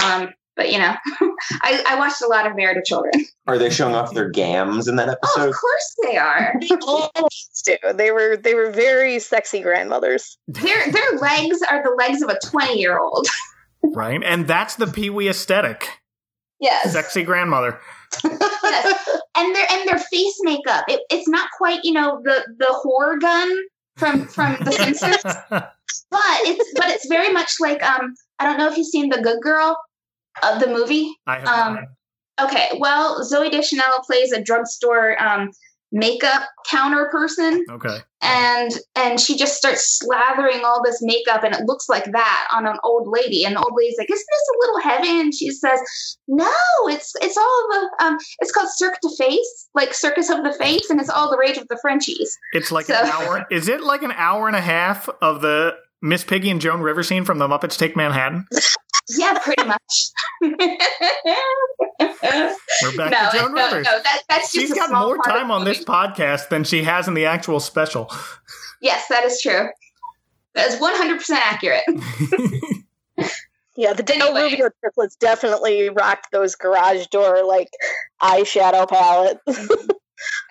[0.03, 0.95] Um, but you know,
[1.63, 3.13] I, I watched a lot of Married with Children.
[3.49, 5.49] Are they showing off their gams in that Oh, episode?
[5.49, 6.55] of course they are.
[6.61, 7.77] They always do.
[7.95, 10.39] They were they were very sexy grandmothers.
[10.49, 13.27] their their legs are the legs of a twenty year old.
[13.87, 14.23] Right?
[14.25, 15.87] And that's the Pee Wee aesthetic.
[16.65, 16.93] Yes.
[16.93, 17.79] Sexy grandmother.
[18.25, 19.09] yes.
[19.37, 20.85] and their and their face makeup.
[20.89, 23.51] It, it's not quite you know the the horror gun
[23.97, 25.69] from from The Simpsons, but
[26.51, 29.43] it's but it's very much like um I don't know if you've seen The Good
[29.43, 29.77] Girl,
[30.43, 31.11] of the movie.
[31.27, 31.85] I have Um, not.
[32.49, 35.51] Okay, well Zooey Deschanel plays a drugstore um
[35.97, 37.99] makeup counter person Okay.
[38.21, 42.67] and and she just starts slathering all this makeup and it looks like that on
[42.67, 45.51] an old lady and the old lady's like isn't this a little heavy and she
[45.51, 45.81] says
[46.27, 46.51] no
[46.87, 50.91] it's it's all the um it's called cirque de face like circus of the face
[50.91, 53.47] and it's all the rage of the frenchies It's like So- an hour.
[53.53, 57.03] Is it like an hour and a half of the Miss Piggy and Joan River
[57.03, 58.47] scene from The Muppets Take Manhattan?
[59.17, 60.57] yeah pretty much We're
[62.97, 63.85] back no, to Joan no, Rivers.
[63.87, 67.07] no, that, that's just She's a got more time on this podcast than she has
[67.09, 68.11] in the actual special.
[68.81, 69.69] yes that is true
[70.55, 71.85] that is 100% accurate
[73.77, 74.43] Yeah, the Del Anyway.
[74.53, 77.67] Rubio triplets definitely rocked those garage door like
[78.23, 79.41] eyeshadow palette.
[79.49, 79.51] I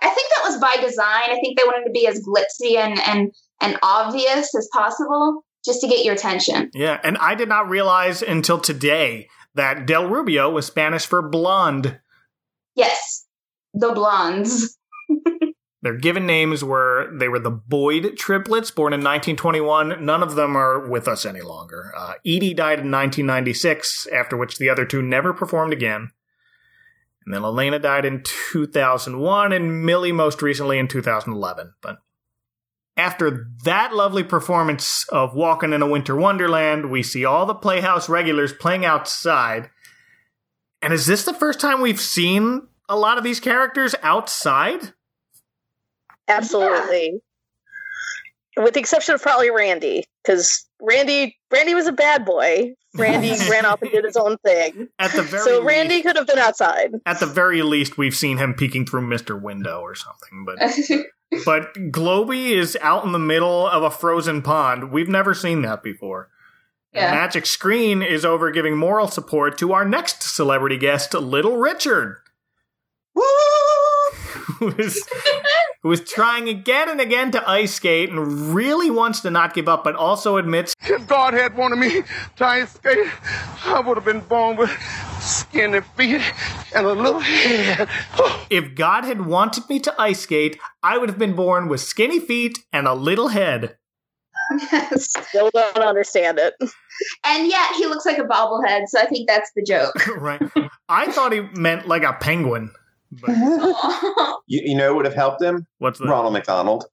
[0.10, 1.30] think that was by design.
[1.30, 3.32] I think they wanted to be as glitzy and and
[3.62, 6.70] and obvious as possible, just to get your attention.
[6.74, 12.00] Yeah, and I did not realize until today that Del Rubio was Spanish for blonde.
[12.76, 13.26] Yes,
[13.74, 14.78] the blondes.
[15.82, 20.04] Their given names were they were the Boyd triplets, born in 1921.
[20.04, 21.92] None of them are with us any longer.
[21.96, 26.12] Uh, Edie died in 1996, after which the other two never performed again.
[27.26, 31.74] And then Elena died in 2001, and Millie most recently in 2011.
[31.82, 31.98] But
[32.96, 38.08] after that lovely performance of Walking in a Winter Wonderland, we see all the Playhouse
[38.08, 39.70] regulars playing outside.
[40.82, 44.94] And is this the first time we've seen a lot of these characters outside?
[46.28, 47.22] Absolutely.
[48.58, 52.74] With the exception of probably Randy, because Randy Randy was a bad boy.
[52.96, 54.90] Randy ran off and did his own thing.
[55.00, 56.92] At the very So least, Randy could have been outside.
[57.08, 60.46] at the very least, we've seen him peeking through Mister Window or something.
[60.46, 60.60] But
[61.46, 64.92] but Globey is out in the middle of a frozen pond.
[64.92, 66.30] We've never seen that before.
[66.94, 67.12] Yeah.
[67.12, 72.18] Magic Screen is over giving moral support to our next celebrity guest, Little Richard.
[74.60, 75.08] who is
[75.84, 79.68] who is trying again and again to ice skate and really wants to not give
[79.68, 82.04] up, but also admits If God had wanted me
[82.38, 83.08] to ice skate,
[83.66, 84.72] I would have been born with
[85.20, 86.22] skinny feet
[86.74, 87.90] and a little head.
[88.18, 88.46] Oh.
[88.50, 92.20] if God had wanted me to ice skate, I would have been born with skinny
[92.20, 93.78] feet and a little head.
[94.72, 95.14] yes.
[95.28, 96.54] Still don't understand it.
[97.26, 100.08] And yet he looks like a bobblehead, so I think that's the joke.
[100.18, 100.42] right.
[100.88, 102.72] I thought he meant like a penguin.
[103.22, 103.32] But
[104.48, 105.66] You, you know what would have helped him?
[105.78, 106.08] what's that?
[106.08, 106.86] Ronald McDonald.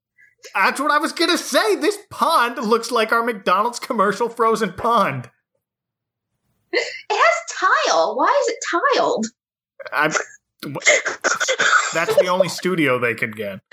[0.55, 1.77] That's what I was gonna say.
[1.77, 5.31] This pond looks like our McDonald's commercial frozen pond.
[6.73, 8.17] it has tile.
[8.17, 8.59] Why is it
[8.97, 9.27] tiled?
[9.93, 10.09] I,
[11.95, 13.61] that's the only studio they could get.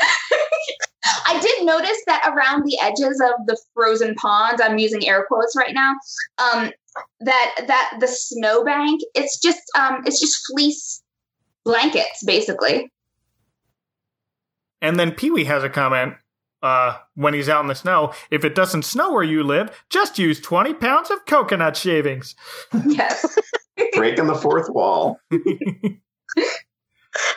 [1.26, 5.56] I did notice that around the edges of the frozen pond, I'm using air quotes
[5.56, 5.94] right now,
[6.38, 6.72] um,
[7.22, 11.02] that that the snowbank, it's just um, it's just fleece
[11.68, 12.92] blankets, basically.
[14.82, 16.14] And then Pee Wee has a comment
[16.64, 18.14] uh, when he's out in the snow.
[18.32, 22.36] If it doesn't snow where you live, just use 20 pounds of coconut shavings.
[22.86, 23.38] Yes.
[23.94, 25.20] Breaking the fourth wall.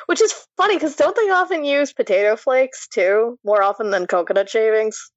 [0.06, 4.48] Which is funny because don't they often use potato flakes too, more often than coconut
[4.48, 5.10] shavings?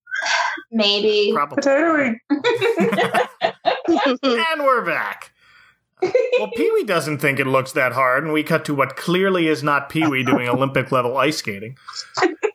[0.71, 1.31] Maybe.
[1.33, 1.63] Probably.
[2.29, 3.03] and
[4.63, 5.33] we're back.
[6.39, 9.47] Well, Pee Wee doesn't think it looks that hard, and we cut to what clearly
[9.47, 11.77] is not Pee Wee doing Olympic level ice skating.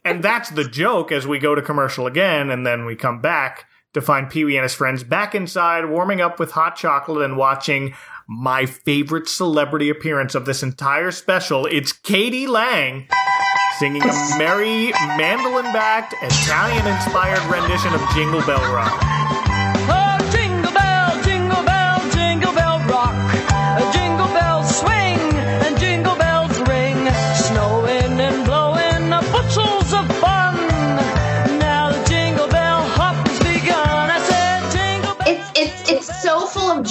[0.04, 3.66] And that's the joke as we go to commercial again, and then we come back
[3.94, 7.36] to find Pee Wee and his friends back inside, warming up with hot chocolate and
[7.36, 7.94] watching
[8.28, 11.66] my favorite celebrity appearance of this entire special.
[11.66, 12.46] It's k.d.
[12.46, 13.08] lang
[13.78, 19.47] singing a merry, mandolin backed, Italian inspired rendition of Jingle Bell Rock.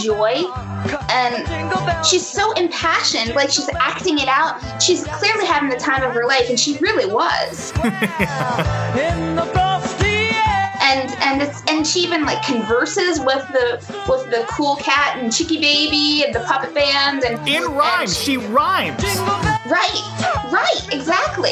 [0.07, 0.35] Joy
[1.09, 6.13] and she's so impassioned like she's acting it out she's clearly having the time of
[6.13, 10.71] her life and she really was In the frosty air.
[10.81, 15.33] and and it's and she even like converses with the with the cool cat and
[15.33, 19.03] chicky baby and the puppet band and In rhyme, and she rhymes.
[19.67, 21.51] right right exactly.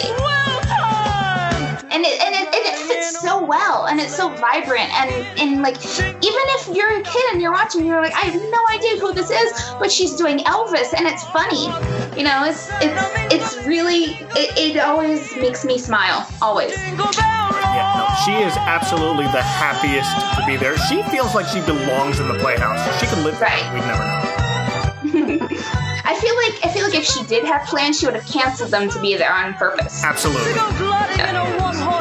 [1.95, 5.61] And it, and it and it fits so well and it's so vibrant and and
[5.61, 8.99] like even if you're a kid and you're watching you're like I have no idea
[8.99, 11.67] who this is but she's doing Elvis and it's funny
[12.17, 13.01] you know it's it's
[13.33, 17.63] it's really it, it always makes me smile always Jingle bell rock.
[17.75, 20.77] Yeah, no, she is absolutely the happiest to be there.
[20.77, 22.99] She feels like she belongs in the Playhouse.
[22.99, 23.49] She could live there.
[23.49, 23.73] Right.
[23.73, 25.47] We'd never know.
[26.07, 28.71] I feel like I feel like if she did have plans she would have canceled
[28.71, 30.53] them to be there on purpose Absolutely.
[30.53, 31.35] Go gliding in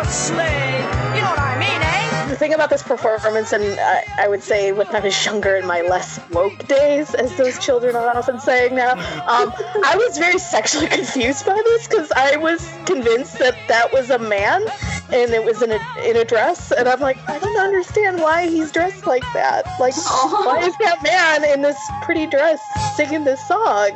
[0.04, 2.28] You know what I mean, eh?
[2.28, 5.66] the thing about this performance, and I, I would say when I was younger in
[5.66, 9.52] my less woke days, as those children are often saying now, um,
[9.84, 14.18] I was very sexually confused by this because I was convinced that that was a
[14.18, 14.66] man
[15.14, 18.48] and it was in a in a dress, and I'm like, I don't understand why
[18.48, 19.64] he's dressed like that.
[19.78, 22.60] Like, why is that man in this pretty dress
[22.96, 23.90] singing this song,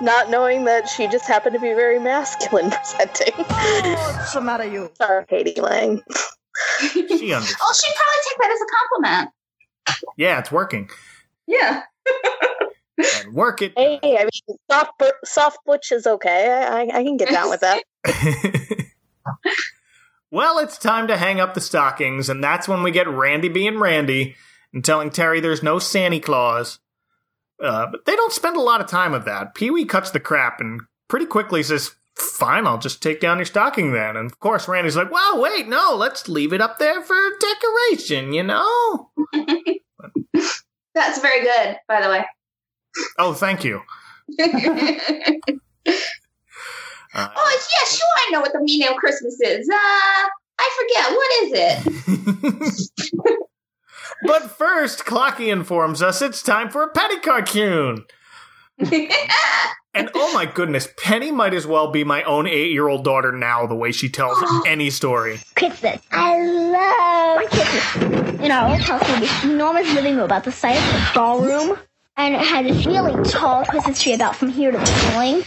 [0.00, 3.34] not knowing that she just happened to be very masculine presenting?
[3.44, 4.90] What's the matter, you?
[4.96, 5.60] Sorry, k.d.
[5.60, 6.02] lang.
[6.92, 7.56] She understands.
[7.62, 9.30] oh she'd probably take that as a compliment
[10.18, 10.90] Yeah, it's working.
[11.46, 11.82] yeah
[13.24, 13.72] And work it.
[13.76, 16.52] Hey, I mean, soft, bu- soft butch is okay.
[16.52, 17.82] I, I, I can get down with that.
[20.32, 23.78] well, it's time to hang up the stockings, and that's when we get Randy being
[23.78, 24.34] Randy
[24.72, 26.78] and telling Terry there's no Santa Claus.
[27.62, 29.54] Uh, but they don't spend a lot of time with that.
[29.54, 33.44] Pee Wee cuts the crap and pretty quickly says, Fine, I'll just take down your
[33.44, 34.16] stocking then.
[34.16, 38.32] And of course, Randy's like, Well, wait, no, let's leave it up there for decoration,
[38.32, 39.10] you know?
[40.94, 42.24] that's very good by the way
[43.18, 43.80] Oh, thank you.
[47.14, 48.06] Uh, Oh yeah, sure.
[48.16, 49.68] I know what the meaning of Christmas is.
[49.68, 51.10] Uh, I forget.
[51.12, 52.88] What is it?
[54.26, 58.04] but first, Clocky informs us it's time for a penny cartoon.
[59.94, 63.30] And oh my goodness, Penny might as well be my own eight year old daughter
[63.30, 65.38] now, the way she tells any story.
[65.54, 66.00] Christmas.
[66.10, 68.40] I love Christmas.
[68.40, 71.78] You know, house we had this enormous living room about the size of a ballroom,
[72.16, 75.44] and it had this really tall Christmas tree about from here to the ceiling.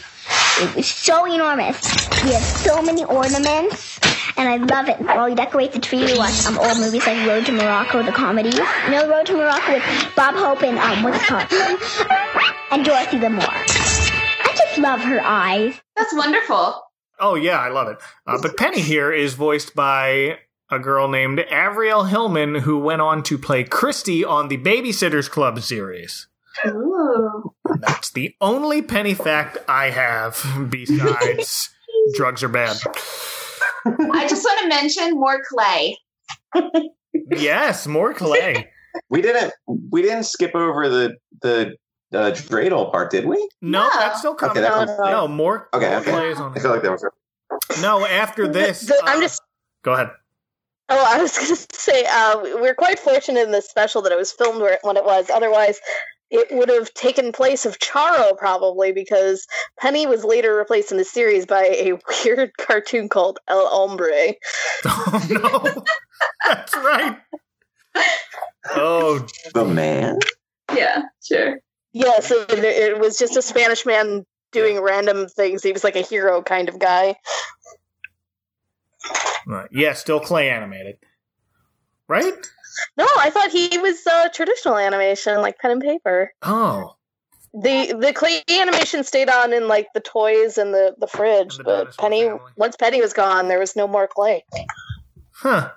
[0.58, 1.82] It was so enormous.
[2.24, 4.00] We had so many ornaments,
[4.38, 5.00] and I love it.
[5.02, 8.12] While we decorate the tree, we watch some old movies like Road to Morocco, the
[8.12, 8.50] comedy.
[8.50, 11.52] You know, Road to Morocco with Bob Hope and um, what's it called?
[12.72, 13.44] And Dorothy Lamour.
[13.44, 15.80] I just love her eyes.
[15.96, 16.82] That's wonderful.
[17.20, 17.98] Oh, yeah, I love it.
[18.28, 23.24] Uh, but Penny here is voiced by a girl named Avriel Hillman, who went on
[23.24, 26.28] to play Kristy on the Babysitters Club series.
[26.66, 27.55] Ooh.
[27.88, 31.70] That's the only Penny fact I have besides
[32.14, 32.78] drugs are bad.
[33.86, 35.98] I just want to mention more clay.
[37.32, 38.70] Yes, more clay.
[39.10, 39.54] We didn't
[39.92, 41.76] we didn't skip over the the
[42.14, 43.38] uh, dreidel part, did we?
[43.62, 43.90] No, No.
[44.00, 44.52] that's still coming.
[44.52, 44.88] Okay, that out.
[44.88, 46.12] was- no, more, Okay, okay.
[46.12, 47.06] clay is on I feel like that was
[47.82, 48.82] No, after this.
[48.82, 49.42] The- I'm uh, just
[49.84, 50.10] Go ahead.
[50.90, 54.18] Oh, I was going to say, uh, we're quite fortunate in this special that it
[54.18, 55.30] was filmed where, when it was.
[55.30, 55.80] Otherwise,
[56.32, 59.46] it would have taken place of Charo probably because
[59.80, 61.94] Penny was later replaced in the series by a
[62.26, 64.34] weird cartoon called El Hombre.
[64.86, 65.84] Oh no,
[66.48, 67.18] that's right.
[68.72, 70.20] Oh, the man.
[70.76, 71.60] Yeah, sure.
[71.94, 75.64] Yes, it, it was just a Spanish man doing random things.
[75.64, 77.16] He was like a hero kind of guy.
[79.48, 79.70] right.
[79.72, 80.98] yeah, still clay animated,
[82.08, 82.34] right?
[82.98, 86.32] No, I thought he was uh, traditional animation, like pen and paper.
[86.42, 86.96] Oh,
[87.54, 91.64] the the clay animation stayed on in like the toys and the the fridge, the
[91.64, 92.40] but Penny family.
[92.58, 94.44] once Penny was gone, there was no more clay.
[95.32, 95.72] Huh.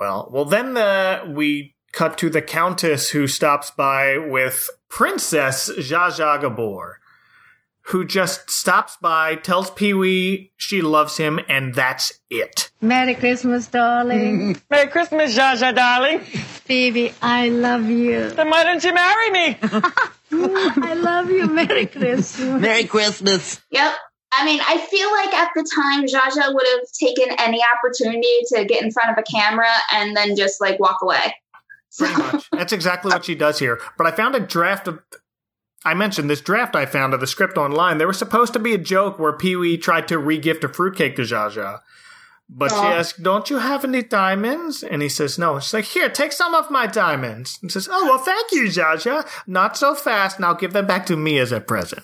[0.00, 6.10] Well, well, then uh, we cut to the Countess who stops by with Princess Zsa
[6.10, 6.97] Zsa Gabor,
[7.88, 12.70] who just stops by, tells Pee Wee she loves him, and that's it.
[12.80, 14.60] Merry Christmas, darling.
[14.70, 16.20] Merry Christmas, Zsa Zsa, darling.
[16.66, 18.28] Baby, I love you.
[18.30, 19.58] Then why don't you marry me?
[20.32, 21.46] I love you.
[21.46, 22.60] Merry Christmas.
[22.60, 23.60] Merry Christmas.
[23.70, 23.94] Yep.
[24.32, 28.28] I mean, I feel like at the time, Zsa Zsa would have taken any opportunity
[28.52, 31.34] to get in front of a camera and then just like walk away.
[31.96, 32.48] Pretty much.
[32.52, 33.80] That's exactly what she does here.
[33.96, 35.00] But I found a draft of.
[35.84, 37.98] I mentioned this draft I found of the script online.
[37.98, 41.16] There was supposed to be a joke where Pee Wee tried to regift a fruitcake
[41.16, 41.80] to Zsa Zsa.
[42.50, 42.92] But she Aw.
[42.94, 44.82] asked, Don't you have any diamonds?
[44.82, 45.60] And he says, No.
[45.60, 47.58] She's like, Here, take some of my diamonds.
[47.60, 49.28] And says, Oh, well, thank you, Zsa Zsa.
[49.46, 50.40] Not so fast.
[50.40, 52.02] Now give them back to me as a present.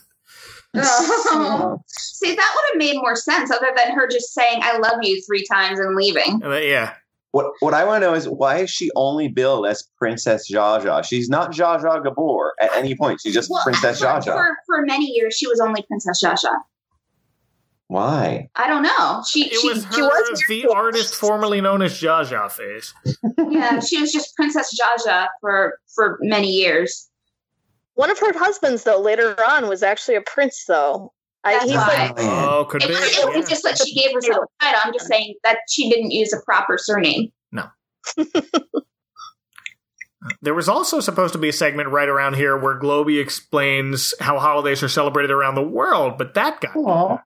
[0.75, 5.23] See, that would have made more sense other than her just saying, I love you
[5.23, 6.41] three times and leaving.
[6.41, 6.95] Then, yeah.
[7.35, 10.81] What what I want to know is why is she only billed as Princess Zsa
[10.81, 11.05] Zsa?
[11.05, 13.21] She's not Zsa Zsa Gabor at any point.
[13.21, 14.35] She's just Princess for, Zsa Zsa.
[14.35, 16.55] For, for many years, she was only Princess Zsa Zsa.
[17.89, 18.49] Why?
[18.55, 19.25] I don't know.
[19.29, 22.95] She, It she, was she was the artist formerly known as Zsa Zsa face.
[23.51, 27.11] yeah, she was just Princess Zsa Zsa for for many years.
[27.95, 31.13] One of her husbands, though, later on was actually a prince, though.
[31.45, 31.87] I, That's he's why.
[31.87, 32.95] like, Oh, oh could It, be.
[32.95, 33.43] was- it was Yeah.
[33.51, 34.81] just that she gave herself a title.
[34.85, 37.33] I'm just saying that she didn't use a proper surname.
[37.53, 37.65] No.
[40.41, 44.39] there was also supposed to be a segment right around here where Globey explains how
[44.39, 47.21] holidays are celebrated around the world, but that got Aww.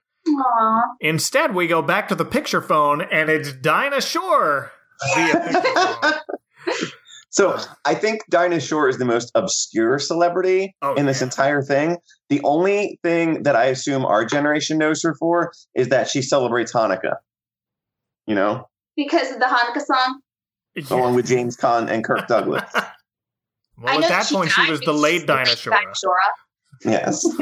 [1.01, 4.73] Instead, we go back to the picture phone, and it's Dinah Shore
[5.15, 6.13] via picture phone.
[7.39, 11.27] So I think Dinah Shore is the most obscure celebrity Oh, in this yeah.
[11.27, 11.99] entire thing.
[12.31, 16.73] The only thing that I assume our generation knows her for is that she celebrates
[16.73, 17.15] Hanukkah.
[18.27, 20.21] You know, Because of the Hanukkah song.
[20.91, 22.65] along with James Caan and Kirk Douglas.
[22.75, 22.91] I
[23.81, 25.75] Well, know at that she point, she was the late Dinah Shore.
[25.75, 26.17] Dinah Shore.
[26.85, 27.25] Yes.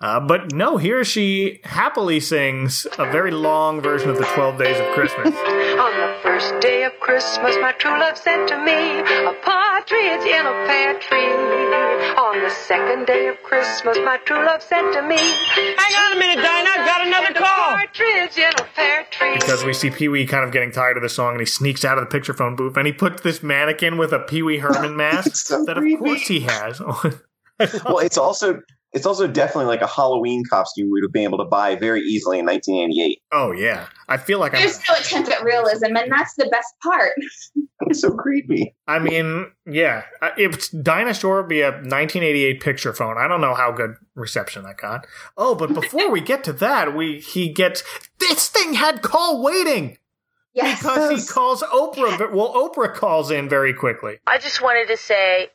[0.00, 4.78] Uh, but no, here she happily sings a very long version of the 12 Days
[4.78, 5.32] of Christmas.
[6.04, 10.44] On the first day of Christmas, my true love sent to me a partridge in
[10.44, 11.32] a pear tree.
[12.18, 15.16] On the second day of Christmas, my true love sent to me.
[15.16, 16.70] Hang on a minute, Dinah.
[16.76, 17.46] I've got another call.
[17.46, 19.32] Partridge in a pear tree.
[19.32, 21.86] Because we see Pee Wee kind of getting tired of the song and he sneaks
[21.86, 24.58] out of the picture phone booth and he puts this mannequin with a Pee Wee
[24.58, 26.80] Herman mask so that, of course, he has.
[27.86, 28.60] well, it's also
[28.94, 32.00] it's also definitely like a Halloween costume we would have been able to buy very
[32.00, 33.20] easily in 1988.
[33.32, 33.86] oh, yeah.
[34.08, 34.60] I feel like I'm.
[34.60, 37.12] There's no attempt at realism, and that's the best part.
[37.86, 38.74] It's so creepy.
[38.86, 40.04] I mean, yeah.
[40.38, 44.62] If Dinah Shore would be a 1988 picture phone, I don't know how good reception
[44.62, 45.06] that got.
[45.36, 47.82] Oh, but before we get to that, we he gets
[48.20, 49.98] this thing had call waiting
[50.54, 50.78] Yes.
[50.78, 52.16] because he calls Oprah.
[52.16, 54.18] but- Well, Oprah calls in very quickly.
[54.26, 55.50] I just wanted to say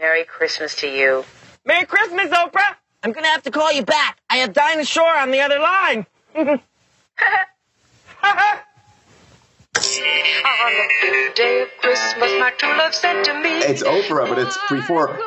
[0.00, 1.24] Merry Christmas to you.
[1.64, 2.76] Merry Christmas, Oprah.
[3.02, 4.18] I'm gonna have to call you back.
[4.28, 6.06] I have Dinah Shore on the other line.
[9.84, 13.58] On the fifth day of Christmas, my true love sent to me.
[13.58, 15.18] It's Oprah, but it's before Oprah.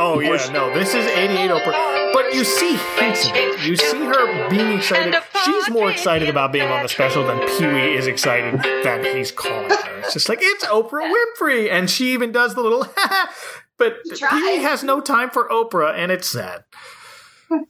[0.00, 2.12] Oh yeah, no, this is 88 Oprah.
[2.12, 3.60] But you see hints of it.
[3.66, 5.14] You see her being excited.
[5.44, 9.32] She's more excited about being on the special than Pee Wee is excited that he's
[9.32, 9.98] calling her.
[10.00, 12.86] It's just like it's Oprah Winfrey, and she even does the little.
[13.78, 16.64] but Pee-wee has no time for Oprah, and it's sad.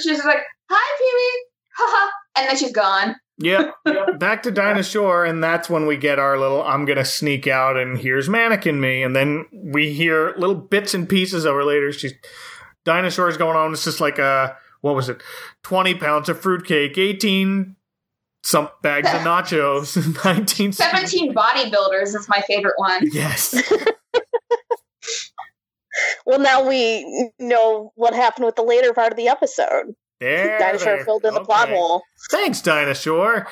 [0.00, 1.44] She's like, "Hi, Pee Wee,"
[1.76, 3.16] haha, and then she's gone.
[3.38, 3.74] Yep.
[4.18, 7.76] Back to Dinah Shore, and that's when we get our little I'm gonna sneak out
[7.76, 11.92] and here's mannequin me, and then we hear little bits and pieces of her later.
[11.92, 12.14] She's
[12.84, 13.72] Dinah Shore is going on.
[13.72, 15.22] It's just like uh what was it?
[15.62, 17.76] Twenty pounds of fruitcake, eighteen
[18.48, 23.08] some bags of nachos, nineteen Seventeen bodybuilders is my favorite one.
[23.12, 23.54] Yes.
[26.26, 29.94] well, now we know what happened with the later part of the episode.
[30.20, 31.04] There, Dinah Shore there.
[31.04, 32.02] filled in the plot hole.
[32.30, 33.46] Thanks, Dinah Shore.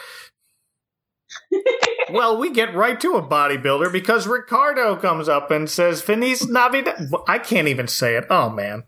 [2.10, 7.10] Well, we get right to a bodybuilder because Ricardo comes up and says, Feliz Navidad.
[7.28, 8.24] I can't even say it.
[8.30, 8.84] Oh, man.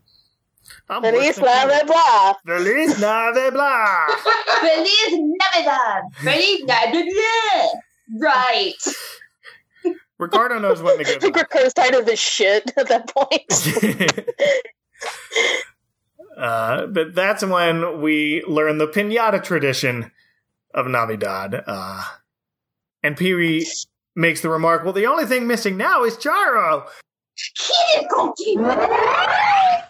[0.88, 3.52] I'm Feliz listening blah blah Feliz Navidad.
[3.52, 4.06] blah.
[4.60, 6.02] Feliz Navidad.
[6.16, 7.70] Feliz Navidad.
[8.20, 8.74] Right.
[10.18, 13.42] Ricardo knows when to I give think Rico's tired of this shit at that point.
[16.38, 20.10] uh, but that's when we learn the pinata tradition
[20.74, 21.62] of Navidad.
[21.66, 22.02] Uh,
[23.02, 23.66] and Pee Wee
[24.16, 26.88] makes the remark, "Well, the only thing missing now is Charo."
[27.38, 28.56] Gire conky.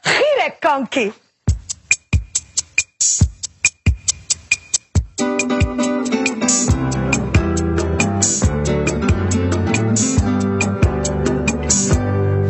[0.05, 1.13] Gire conky.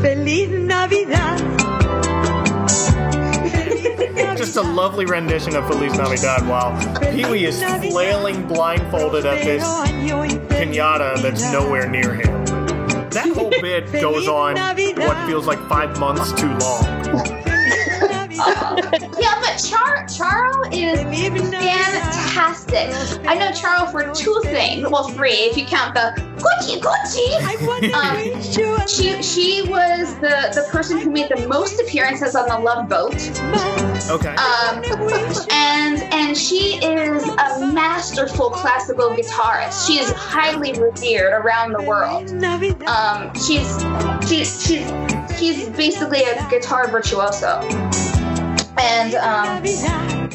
[0.00, 1.38] Feliz Navidad.
[4.36, 6.76] Just a lovely rendition of Feliz Navidad while
[7.12, 12.47] Pee Wee is flailing blindfolded at this pinata that's nowhere near him.
[13.10, 17.44] That whole bit goes on what feels like five months too long.
[18.38, 21.00] yeah, but Char Charo is
[21.52, 22.90] fantastic.
[23.26, 24.88] I know Charo for two things.
[24.88, 27.38] Well, three if you count the cuchi cuchi.
[27.92, 32.88] Um, she she was the the person who made the most appearances on the Love
[32.88, 33.14] Boat.
[34.10, 34.34] Okay.
[34.34, 34.82] Um,
[35.50, 39.86] and and she is a masterful classical guitarist.
[39.86, 42.30] She is highly revered around the world.
[42.86, 43.84] Um, she's
[44.28, 47.60] she's she's she's basically a guitar virtuoso.
[48.80, 49.62] And um,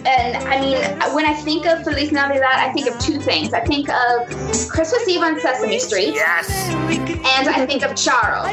[0.05, 3.53] and I mean, when I think of Feliz Navidad, I think of two things.
[3.53, 4.27] I think of
[4.69, 6.13] Christmas Eve on Sesame Street.
[6.13, 6.49] Yes.
[6.69, 8.43] And I think of Charo.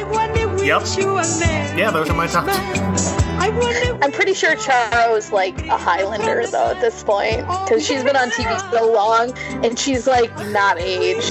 [0.65, 0.83] Yep.
[1.77, 2.47] Yeah, those are my top
[3.59, 3.97] two.
[4.01, 8.29] I'm pretty sure Charo's like a Highlander though at this point because she's been on
[8.29, 9.33] TV so long
[9.65, 11.23] and she's like not aged.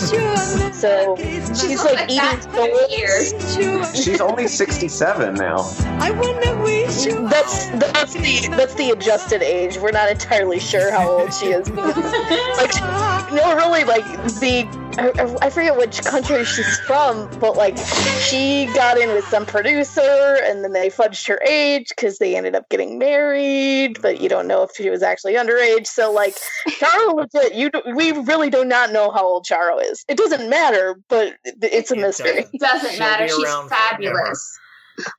[0.74, 3.32] So she's like like eating that for years.
[3.94, 5.62] She's only 67 now.
[7.28, 9.78] That's that's the that's the adjusted age.
[9.78, 11.68] We're not entirely sure how old she is.
[11.70, 12.74] like
[13.32, 14.04] no, really, like
[14.40, 14.66] the
[14.98, 20.38] I, I forget which country she's from, but like she got in with some producer,
[20.44, 24.46] and then they fudged her age because they ended up getting married, but you don't
[24.46, 25.86] know if she was actually underage.
[25.86, 26.36] So like
[26.68, 30.04] Charo, legit, you do, we really do not know how old Charo is.
[30.08, 32.44] It doesn't matter, but it's a mystery.
[32.52, 33.28] It doesn't She'll matter.
[33.28, 33.90] She's around forever.
[33.90, 34.58] fabulous.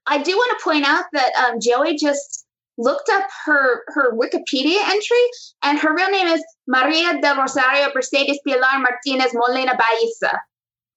[0.06, 2.41] I do want to point out that um, Joey just
[2.82, 5.24] looked up her her Wikipedia entry,
[5.64, 10.40] and her real name is Maria del Rosario Mercedes Pilar Martinez Molina Baeza.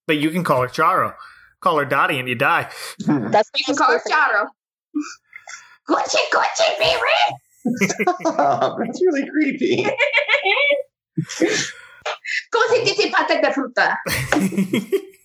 [0.07, 1.15] But you can call her Charo.
[1.61, 2.71] Call her Dottie and you die.
[3.07, 4.47] That's You can call her Charo.
[5.89, 7.01] Cuchi, cuchi, baby.
[8.27, 9.87] Oh, that's really creepy.
[12.53, 13.97] Cuchi, cuchi, pata de fruta.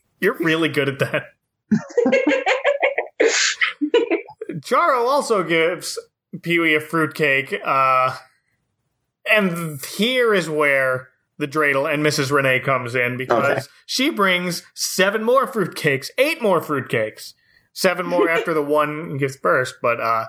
[0.22, 1.24] You're really good at that.
[4.62, 5.97] Charo also gives
[6.42, 8.16] Pee Wee a fruitcake, uh,
[9.32, 12.32] and here is where the dreidel and Mrs.
[12.32, 13.62] Rene comes in because Okay.
[13.86, 17.34] she brings seven more fruitcakes, eight more fruitcakes,
[17.74, 19.74] seven more after the one gives birth.
[19.82, 20.26] But uh,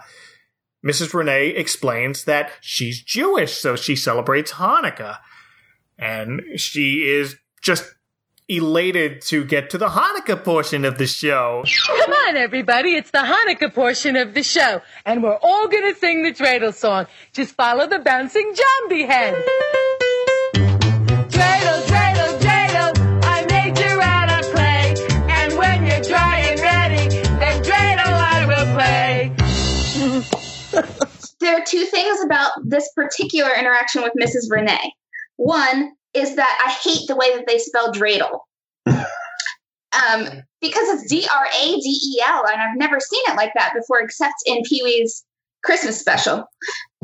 [0.86, 1.12] Mrs.
[1.12, 5.18] Rene explains that she's Jewish, so she celebrates Hanukkah,
[5.98, 7.84] and she is just
[8.50, 11.64] elated to get to the Hanukkah portion of the show.
[11.86, 12.96] Come on, everybody.
[12.96, 14.82] It's the Hanukkah portion of the show.
[15.06, 17.06] And we're all going to sing the dreidel song.
[17.32, 19.34] Just follow the bouncing Jambi hen.
[21.28, 23.24] Dreidel, dreidel, dreidel.
[23.24, 24.96] I made you out of clay.
[25.28, 29.32] And when you're dry and ready, then dreidel I will play.
[31.40, 34.50] there are two things about this particular interaction with Mrs.
[34.50, 34.92] Rene.
[35.36, 38.40] One is that I hate the way that they spell dreidel.
[38.86, 40.28] Um,
[40.60, 43.74] because it's D R A D E L, and I've never seen it like that
[43.74, 45.24] before, except in Pee Wee's
[45.64, 46.44] Christmas special.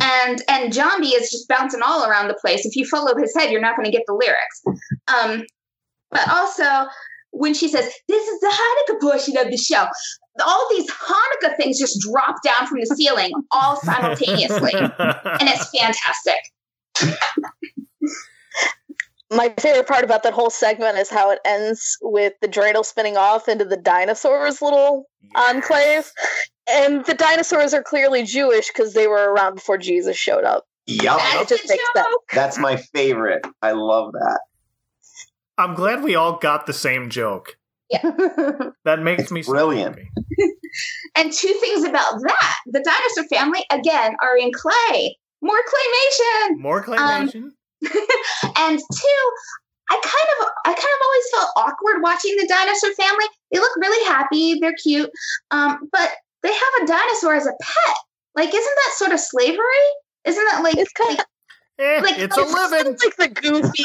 [0.01, 2.65] And and Jambi is just bouncing all around the place.
[2.65, 4.63] If you follow his head, you're not going to get the lyrics.
[5.09, 5.45] Um,
[6.11, 6.89] but also,
[7.33, 9.87] when she says, This is the Hanukkah portion of the show,
[10.45, 14.73] all these Hanukkah things just drop down from the ceiling all simultaneously.
[14.75, 16.39] and it's fantastic.
[19.31, 23.17] My favorite part about that whole segment is how it ends with the dreidel spinning
[23.17, 26.11] off into the dinosaurs' little enclave.
[26.71, 30.65] And the dinosaurs are clearly Jewish because they were around before Jesus showed up.
[30.87, 31.21] Yup.
[31.21, 32.07] It just makes sense.
[32.33, 33.45] That's my favorite.
[33.63, 34.41] I love that.
[35.59, 37.57] I'm glad we all got the same joke.
[37.91, 38.03] Yeah.
[38.85, 39.97] That makes me so Brilliant.
[39.97, 40.09] happy.
[41.17, 45.19] and two things about that the dinosaur family, again, are in clay.
[45.43, 46.59] More claymation.
[46.59, 47.51] More um, claymation.
[48.57, 49.23] and two,
[49.91, 53.25] I kind of I kind of always felt awkward watching the dinosaur family.
[53.53, 55.11] They look really happy, they're cute.
[55.51, 56.11] Um, but
[56.43, 57.97] they have a dinosaur as a pet.
[58.35, 59.87] Like, isn't that sort of slavery?
[60.25, 61.25] Isn't that like It's kind of
[61.79, 62.97] Eh, like- it's a living.
[63.05, 63.85] like the goofy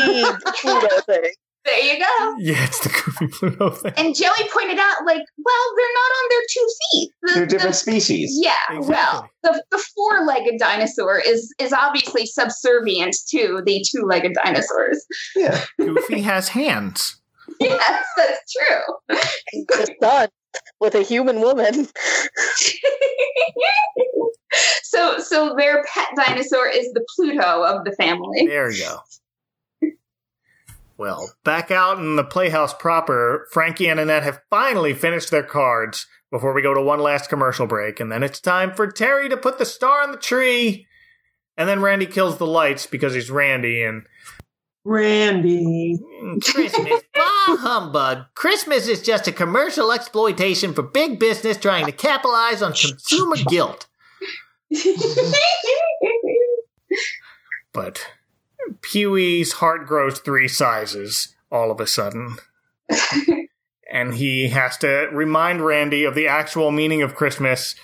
[0.62, 1.32] Pluto thing.
[1.66, 2.36] There you go.
[2.40, 3.94] Yeah, it's the goofy Pluto thing.
[3.98, 7.12] And Joey pointed out, like, well, they're not on their two feet.
[7.22, 8.40] The- They're different the- species.
[8.42, 8.94] Yeah, Exactly.
[8.96, 15.06] well, the, the four-legged dinosaur is is obviously subservient to the two-legged dinosaurs.
[15.36, 15.64] Yeah.
[15.80, 17.18] Goofy has hands.
[17.60, 19.18] yes, that's true.
[19.78, 20.30] Just done
[20.80, 21.88] with a human woman.
[24.84, 28.46] so so their pet dinosaur is the Pluto of the family.
[28.48, 28.98] There you go.
[31.02, 36.06] Well, back out in the playhouse proper, Frankie and Annette have finally finished their cards
[36.30, 39.36] before we go to one last commercial break, and then it's time for Pterri to
[39.36, 40.86] put the star on the tree.
[41.58, 44.04] And then Randy kills the lights because he's Randy, and
[44.86, 45.98] Randy.
[46.44, 47.02] Christmas.
[47.16, 47.24] bah
[47.62, 48.26] humbug.
[48.36, 53.88] Christmas is just a commercial exploitation for big business trying to capitalize on consumer guilt.
[57.74, 58.06] But
[58.82, 62.38] Pee Wee's heart grows three sizes all of a sudden.
[63.92, 67.76] and he has to remind Randy of the actual meaning of Christmas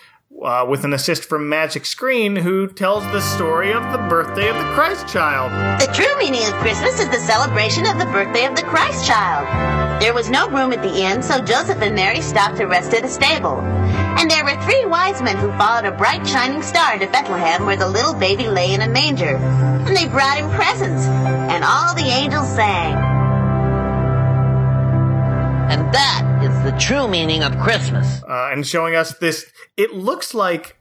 [0.43, 4.55] uh, with an assist from Magic Screen, who tells the story of the birthday of
[4.55, 5.51] the Christ child.
[5.81, 9.76] The true meaning of Christmas is the celebration of the birthday of the Christ child.
[9.99, 13.03] There was no room at the inn, so Joseph and Mary stopped to rest at
[13.03, 13.59] a stable.
[13.59, 17.77] And there were three wise men who followed a bright shining star to Bethlehem where
[17.77, 19.37] the little baby lay in a manger.
[19.37, 22.93] And they brought him presents, and all the angels sang.
[25.69, 28.21] And that is the true meaning of Christmas.
[28.23, 29.45] uh, and showing us this.
[29.77, 30.77] It looks like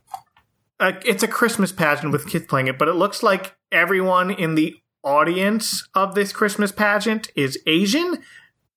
[0.79, 4.57] uh, it's a Christmas pageant with kids playing it, but it looks like everyone in
[4.57, 8.23] the audience of this Christmas pageant is Asian.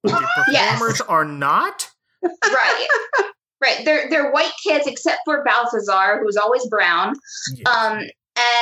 [0.03, 0.71] The Yes.
[0.73, 1.89] performers are not.
[2.23, 2.87] right.
[3.61, 3.83] Right.
[3.83, 7.13] They're they're white kids except for Balthazar, who's always brown.
[7.65, 7.99] Um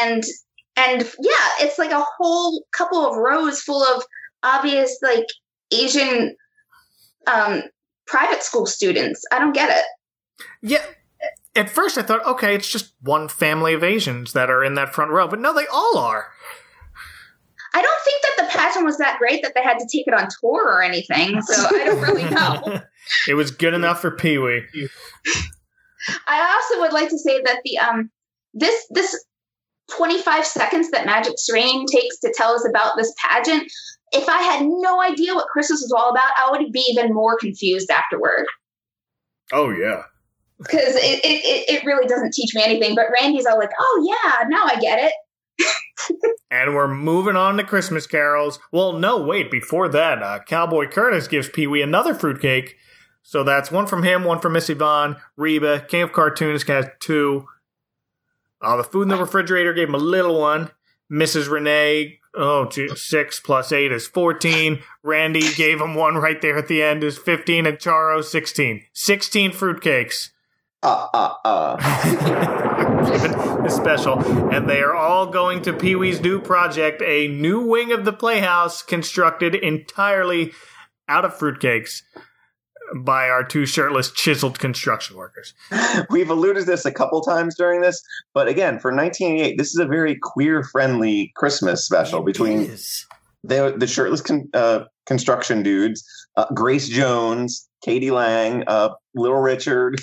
[0.02, 0.24] and
[0.76, 4.04] and yeah, it's like a whole couple of rows full of
[4.44, 5.26] obvious like
[5.72, 6.36] Asian
[7.28, 7.64] um
[8.08, 9.22] private school students.
[9.32, 10.46] I don't get it.
[10.62, 10.84] Yeah.
[11.56, 14.94] At first, I thought, okay, it's just one family of Asians that are in that
[14.94, 16.32] front row, but no, they all are.
[17.78, 20.14] I don't think that the pageant was that great that they had to take it
[20.14, 21.40] on tour or anything.
[21.44, 22.80] So I don't really know.
[23.28, 24.64] it was good enough for Pee Wee.
[26.26, 28.10] I also would like to say that the um
[28.56, 29.24] this this
[29.96, 33.72] 25 seconds that Magic Screen takes to tell us about this pageant,
[34.12, 37.38] if I had no idea what Christmas was all about, I would be even more
[37.38, 38.48] confused afterward.
[39.52, 40.02] Oh yeah.
[40.58, 42.96] Because it, it, it really doesn't teach me anything.
[42.96, 45.14] But Randy's all like, oh yeah, now I get it.
[46.50, 48.60] And we're moving on to Christmas carols.
[48.72, 52.78] Well, no, wait, before that, uh, Cowboy Curtis gives Pee Wee another fruitcake.
[53.22, 55.18] So that's one from him, one from Miss Yvonne.
[55.36, 57.46] Reba, King of Cartoons, has two.
[58.62, 60.72] Uh, the food in the refrigerator gave him a little one.
[61.12, 61.50] Mrs.
[61.50, 64.82] Rene, oh, gee, six plus eight is 14.
[65.04, 68.84] Randy gave him one right there at the end is 15, and Charo, 16.
[68.94, 70.30] 16 fruitcakes.
[70.82, 72.74] Uh, uh, uh.
[73.66, 74.20] is special,
[74.54, 78.14] and they are all going to Pee Wee's new project, a new wing of the
[78.14, 80.52] Playhouse constructed entirely
[81.08, 82.02] out of fruitcakes
[82.96, 85.54] by our two shirtless, chiseled construction workers.
[86.10, 88.02] We've alluded to this a couple times during this,
[88.34, 92.72] but again, for 1988, this is a very queer-friendly Christmas special between
[93.44, 96.04] the the shirtless con, uh, construction dudes,
[96.36, 98.12] uh, Grace Jones, k.d.
[98.12, 100.00] lang, uh, Little Richard.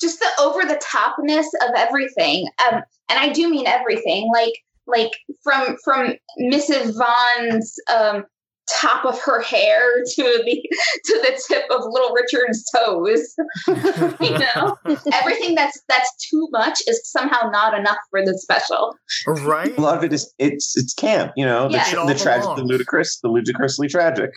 [0.00, 2.46] Just the over the topness of everything.
[2.66, 4.30] Um, and I do mean everything.
[4.32, 4.54] Like
[4.86, 8.24] like from from Miss Yvonne's um
[8.70, 10.68] top of her hair to the
[11.04, 13.34] to the tip of little Richard's toes.
[14.20, 14.76] you know,
[15.12, 18.96] everything that's that's too much is somehow not enough for the special.
[19.26, 19.76] Right.
[19.76, 21.92] A lot of it is it's it's camp, you know, the, Yes.
[21.92, 24.30] It all the tragic, the ludicrous, the ludicrously tragic.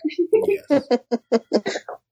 [0.69, 1.03] But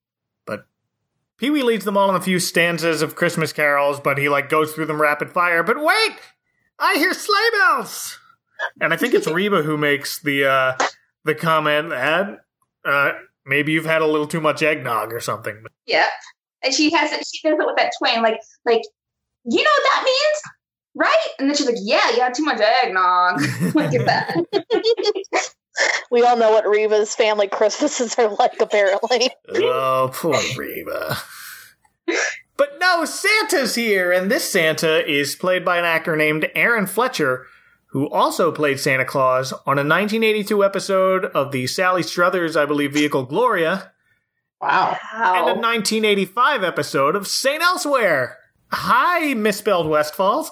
[1.37, 4.49] Pee Wee leads them all in a few stanzas of Christmas carols, but he like
[4.49, 5.63] goes through them rapid fire.
[5.63, 6.13] But wait,
[6.79, 8.17] I hear sleigh bells,
[8.79, 10.77] and I think it's Reba who makes the uh,
[11.25, 12.39] the comment that
[12.85, 13.11] uh,
[13.45, 15.63] maybe you've had a little too much eggnog or something.
[15.87, 16.07] Yep.
[16.63, 18.81] And she has it, she does it with that twang, like, like,
[19.43, 20.41] you know what that means?
[20.95, 21.27] Right?
[21.39, 23.41] And then she's like, Yeah, you had too much eggnog.
[23.75, 25.53] Look at that.
[26.11, 29.29] We all know what Reba's family Christmases are like, apparently.
[29.55, 31.17] Oh, poor Reba.
[32.57, 37.47] But no, Santa's here, and this Santa is played by an actor named Aaron Fletcher,
[37.87, 42.93] who also played Santa Claus on a 1982 episode of the Sally Struthers, I believe,
[42.93, 43.91] vehicle Gloria.
[44.61, 44.97] Wow.
[45.13, 47.61] And a 1985 episode of St.
[47.61, 48.37] Elsewhere.
[48.71, 50.51] Hi, misspelled Westfalls.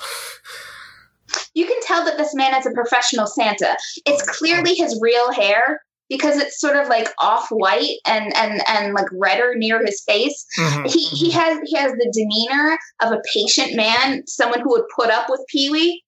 [1.53, 3.75] You can tell that this man is a professional Santa.
[4.05, 8.93] It's clearly his real hair because it's sort of like off white and and and
[8.93, 10.45] like redder near his face.
[10.59, 10.91] Mhm.
[10.91, 15.09] He he has he has the demeanor of a patient man, someone who would put
[15.09, 16.03] up with Pee Wee.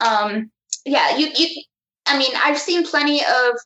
[0.00, 0.50] Um,
[0.84, 1.62] yeah, you you.
[2.06, 3.56] I mean, I've seen plenty of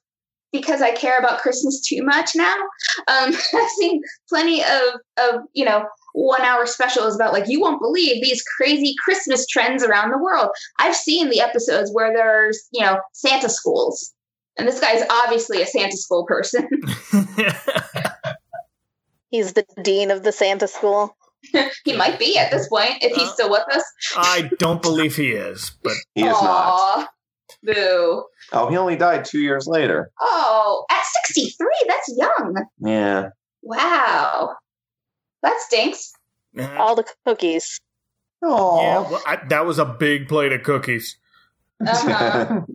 [0.53, 2.55] because I care about Christmas too much now.
[3.09, 5.85] Um, I've seen plenty of of you know
[6.19, 10.19] one hour special is about like you won't believe these crazy Christmas trends around the
[10.19, 10.51] world.
[10.79, 14.13] I've seen the episodes where there's you know Santa schools,
[14.59, 16.69] and this guy's obviously a Santa school person.
[19.31, 21.15] He's the dean of the Santa school.
[21.85, 23.85] he might be at this point if he's uh, still with us.
[24.17, 27.11] I don't believe he is, but He is not.
[27.63, 28.25] Boo.
[28.53, 30.11] Oh, he only died two years later.
[30.21, 32.55] Oh, at 63, that's young.
[32.81, 33.29] Yeah.
[33.63, 34.57] Wow.
[35.43, 36.13] That stinks.
[36.77, 37.81] All the cookies.
[38.43, 38.81] Oh.
[38.81, 41.17] Yeah, well, I, that was a big plate of cookies.
[41.85, 42.63] Uh-huh.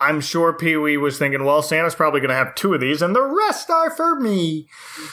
[0.00, 3.00] I'm sure Pee Wee was thinking, well, Santa's probably going to have two of these,
[3.00, 4.66] and the rest are for me.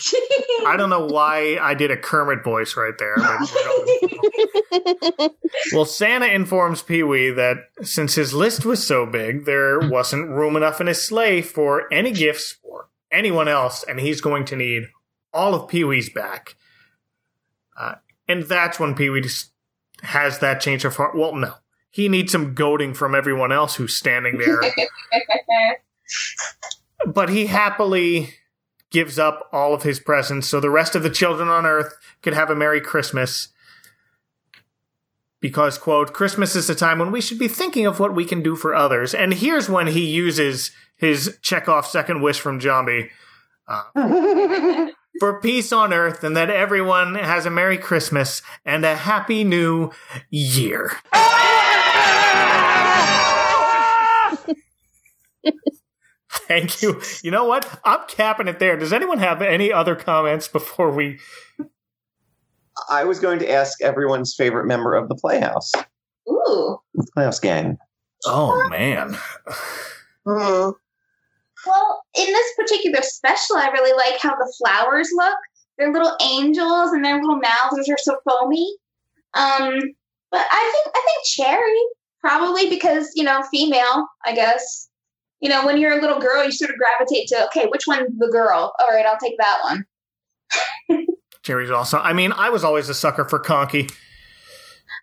[0.66, 3.16] I don't know why I did a Kermit voice right there.
[5.74, 10.56] Well, Santa informs Pee Wee that since his list was so big, there wasn't room
[10.56, 14.88] enough in his sleigh for any gifts for anyone else, and he's going to need
[15.34, 16.56] all of Pee Wee's back.
[17.78, 17.96] Uh,
[18.28, 19.52] and that's when Pee Wee just
[20.04, 21.16] has that change of heart.
[21.16, 21.54] Well, no.
[21.90, 24.62] He needs some goading from everyone else who's standing there.
[27.06, 28.34] but he happily
[28.92, 32.34] gives up all of his presents so the rest of the children on earth could
[32.34, 33.50] have a Merry Christmas.
[35.42, 38.44] Because, quote, Christmas is a time when we should be thinking of what we can
[38.44, 39.14] do for others.
[39.14, 43.10] And here's when he uses his Chekhov second wish from Jambi
[43.68, 43.84] uh,
[45.20, 49.92] for peace on earth and that everyone has a Merry Christmas and a Happy New
[50.30, 50.94] Year.
[56.48, 57.02] Thank you.
[57.24, 57.80] You know what?
[57.86, 58.76] I'm capping it there.
[58.76, 61.20] Does anyone have any other comments before we?
[62.90, 65.72] I was going to ask everyone's favorite member of the Playhouse.
[66.30, 66.78] Ooh.
[66.94, 67.78] The Playhouse gang.
[68.26, 69.18] Oh man.
[70.28, 70.72] Mm-hmm.
[71.66, 75.38] Well, in this particular special, I really like how the flowers look.
[75.78, 78.76] They're little angels, and their little mouths are so foamy.
[79.34, 79.80] Um,
[80.32, 81.82] but I think I think Chairry
[82.20, 84.08] probably because you know female.
[84.26, 84.90] I guess
[85.40, 88.18] you know when you're a little girl, you sort of gravitate to okay, which one's
[88.18, 88.74] the girl?
[88.80, 89.86] All right, I'll take that one.
[91.44, 91.98] Chairry's also.
[91.98, 93.90] I mean, I was always a sucker for Conky.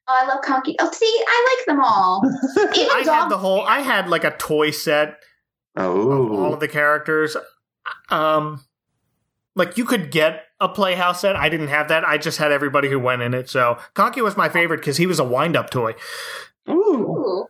[0.06, 0.76] Oh, I love Conky.
[0.78, 2.22] Oh, see, I like them all.
[2.56, 3.22] I dog.
[3.22, 3.62] had the whole.
[3.62, 5.18] I had like a toy set.
[5.78, 6.36] Oh.
[6.36, 7.36] All of the characters.
[8.10, 8.64] Um,
[9.54, 11.36] like you could get a Playhouse set.
[11.36, 12.06] I didn't have that.
[12.06, 13.48] I just had everybody who went in it.
[13.48, 15.94] So Conky was my favorite because he was a wind-up toy.
[16.68, 17.46] Ooh.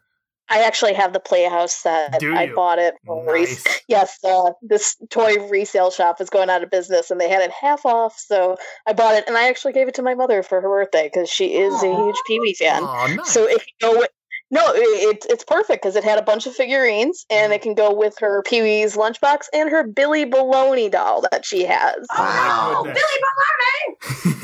[0.51, 2.19] I actually have the Playhouse set.
[2.21, 2.95] Do I bought it.
[3.05, 7.29] From res- yes, uh, this toy resale shop is going out of business, and they
[7.29, 8.19] had it half off.
[8.19, 8.57] So
[8.87, 11.29] I bought it, and I actually gave it to my mother for her birthday because
[11.29, 12.83] she is a huge Pee Wee fan.
[12.83, 13.31] Aw, nice.
[13.31, 14.07] So if you go
[14.51, 14.81] with no, it,
[15.17, 18.19] it's it's perfect because it had a bunch of figurines, and it can go with
[18.19, 22.07] her Pee Wee's lunchbox and her Billy Baloney doll that she has.
[22.11, 23.03] Oh, goodness.
[23.03, 23.23] Billy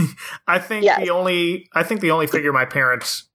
[0.01, 0.15] Baloney!
[0.47, 1.01] I think Yes.
[1.01, 3.29] the only I think the only figure my parents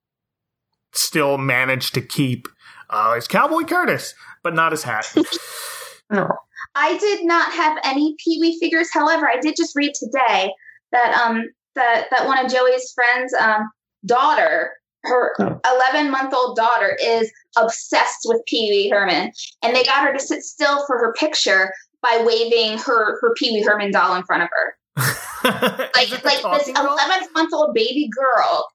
[0.94, 2.48] still managed to keep
[2.90, 4.14] uh, is Cowboy Curtis,
[4.44, 5.12] but not his hat.
[6.10, 6.28] no.
[6.76, 8.90] I did not have any Pee Wee figures.
[8.94, 10.52] However, I did just read today
[10.92, 11.44] that um
[11.76, 13.64] that that one of Joey's friends' um
[14.06, 14.72] daughter,
[15.04, 15.60] her oh.
[15.66, 19.32] eleven month old daughter, is obsessed with Pee Wee Herman,
[19.64, 21.72] and they got her to sit still for her picture
[22.02, 24.76] by waving her her Pee Wee Herman doll in front of her.
[25.96, 28.68] like like this eleven month old baby girl.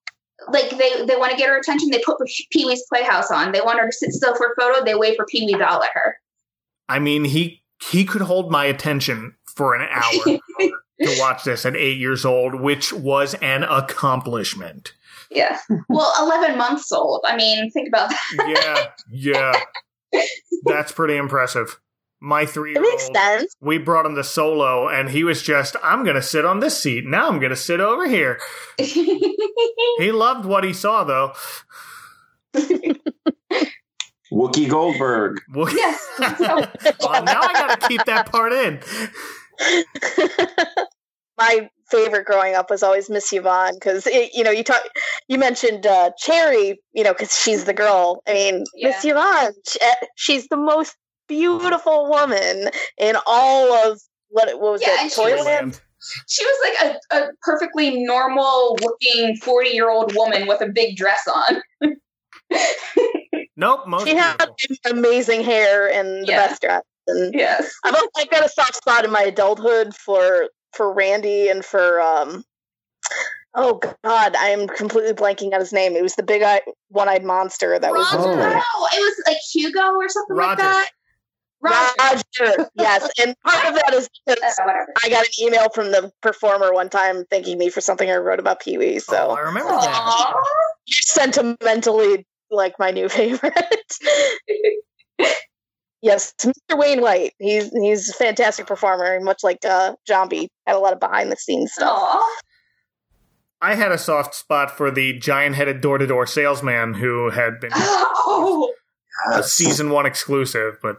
[0.49, 1.91] Like they they want to get her attention.
[1.91, 2.19] They put
[2.51, 3.53] Pee Wee's Playhouse on.
[3.53, 4.85] They want her to sit still for a photo.
[4.85, 6.17] They wave her Pee Wee doll at her.
[6.89, 10.39] I mean, he he could hold my attention for an hour
[11.01, 14.93] to watch this at eight years old, which was an accomplishment.
[15.35, 15.59] Yeah.
[15.89, 17.25] Well, 11 months old.
[17.27, 18.93] I mean, think about that.
[19.11, 19.53] Yeah,
[20.13, 20.21] yeah,
[20.65, 21.79] that's pretty impressive.
[22.21, 23.55] My three It makes sense.
[23.61, 26.79] we brought him to solo, and he was just, "I'm going to sit on this
[26.81, 27.05] seat.
[27.05, 28.41] Now I'm going to sit over here."
[29.99, 31.35] He loved what he saw, though.
[34.33, 35.41] Wookie Goldberg.
[35.53, 36.05] Well, yes.
[36.19, 38.81] well, now I got to keep that part in.
[41.39, 44.83] my favorite growing up was always Miss Yvonne because you know you talk
[45.29, 48.23] you mentioned uh, Chairry you know because she's the girl.
[48.27, 50.97] I mean Miss Yvonne sh- eh, she's the most
[51.29, 52.69] beautiful woman
[52.99, 55.81] in all of what what was Yeah, and it she was- Toyland.
[56.29, 60.97] She was like a, a perfectly normal looking 40 year old woman with a big
[60.97, 61.63] dress on.
[63.57, 64.37] Nope, most She had
[64.85, 66.47] amazing hair and the Yeah.
[66.49, 66.83] best dress.
[67.07, 67.73] And Yes.
[67.85, 72.45] I've I've got a soft spot in my adulthood for for Randy and for um
[73.55, 75.95] oh god I'm completely blanking on his name.
[75.97, 79.95] It was the big eye one eyed monster that was Oh, it was like Hugo
[79.95, 80.89] or something like that.
[81.63, 82.69] Roger.
[82.77, 84.71] yes, and part of that is because Uh,
[85.03, 88.39] I got an email from the performer one time thanking me for something I wrote
[88.39, 88.99] about Pee Wee.
[88.99, 90.35] So I remember that.
[90.87, 93.55] you're sentimentally like my new favorite.
[96.05, 96.79] yes, Mr.
[96.79, 97.33] Wayne White.
[97.41, 100.49] He's he's a fantastic performer, much like uh, Jambi.
[100.67, 102.23] Had a lot of behind the scenes stuff.
[103.61, 107.61] I had a soft spot for the giant headed door to door salesman who had
[107.61, 108.73] been Oh,
[109.33, 110.97] a season one exclusive, but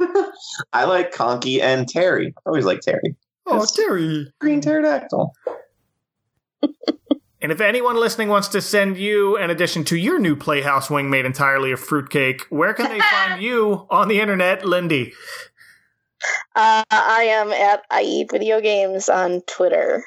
[0.72, 2.32] I like Conky and Pterri.
[2.36, 3.14] I always like Pterri.
[3.46, 4.26] oh, Pterri.
[4.40, 5.32] Green pterodactyl.
[7.42, 11.10] And if anyone listening wants to send you an addition to your new Playhouse wing
[11.10, 15.12] made entirely of fruitcake, where can they find you on the internet, Lindy?
[16.54, 20.04] Uh, I am at I eat video games on Twitter.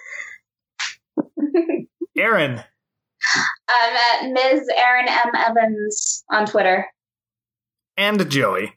[2.17, 2.63] Erin.
[3.69, 4.69] I'm at Ms.
[4.77, 5.31] Erin M.
[5.35, 6.87] Evans on Twitter.
[7.97, 8.71] And Joey.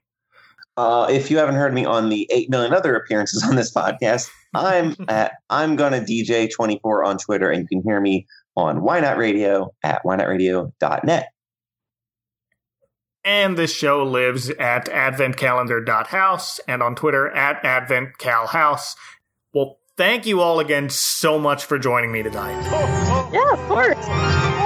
[0.76, 4.28] Uh, if you haven't heard me on the eight million other appearances on this podcast,
[4.54, 8.26] I'm at I'm gonna DJ 24 on Twitter, and you can hear me
[8.58, 11.28] on Why Not Radio at whynotradio.net.
[13.24, 18.94] And this show lives at adventcalendar.house and on Twitter at adventcalhouse.
[19.52, 22.60] Well, thank you all again so much for joining me tonight.
[23.32, 24.57] Yeah, of course.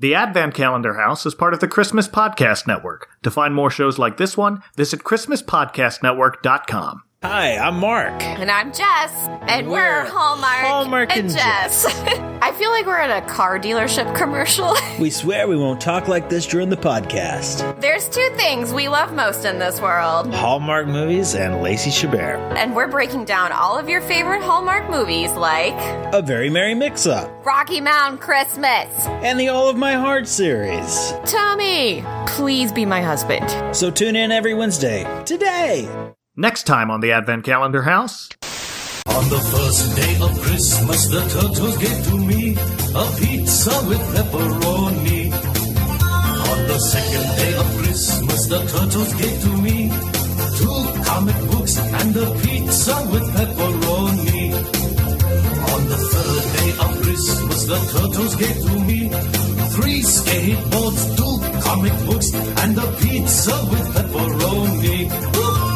[0.00, 3.10] The Advent Calendar House is part of the Christmas Podcast Network.
[3.22, 7.02] To find more shows like this one, visit ChristmasPodcastNetwork.com.
[7.22, 8.22] Hi, I'm Mark.
[8.22, 9.12] And I'm Jess.
[9.42, 11.84] And we're, Hallmark, Hallmark and and Jess.
[12.40, 14.74] I feel like we're in a car dealership commercial.
[14.98, 17.78] We swear we won't talk like this during the podcast.
[17.78, 20.32] There's two things we love most in this world.
[20.32, 22.38] Hallmark movies and Lacey Chabert.
[22.56, 25.74] And we're breaking down all of your favorite Hallmark movies like
[26.14, 27.44] A Very Merry Mix Up.
[27.44, 28.88] Rocky Mountain Christmas.
[29.22, 31.12] And the All of My Heart series.
[31.26, 33.76] Tommy, please be my husband.
[33.76, 35.04] So tune in every Wednesday.
[35.26, 35.86] Today!
[36.36, 38.28] Next time on the Advent Calendar House.
[39.06, 42.54] On the first day of Christmas, the turtles gave to me
[42.94, 45.32] a pizza with pepperoni.
[46.50, 49.90] On the second day of Christmas, the turtles gave to me
[50.54, 54.54] two comic books and a pizza with pepperoni.
[55.74, 59.08] On the third day of Christmas, the turtles gave to me
[59.74, 62.32] three skateboards, two comic books,
[62.62, 65.69] and a pizza with pepperoni.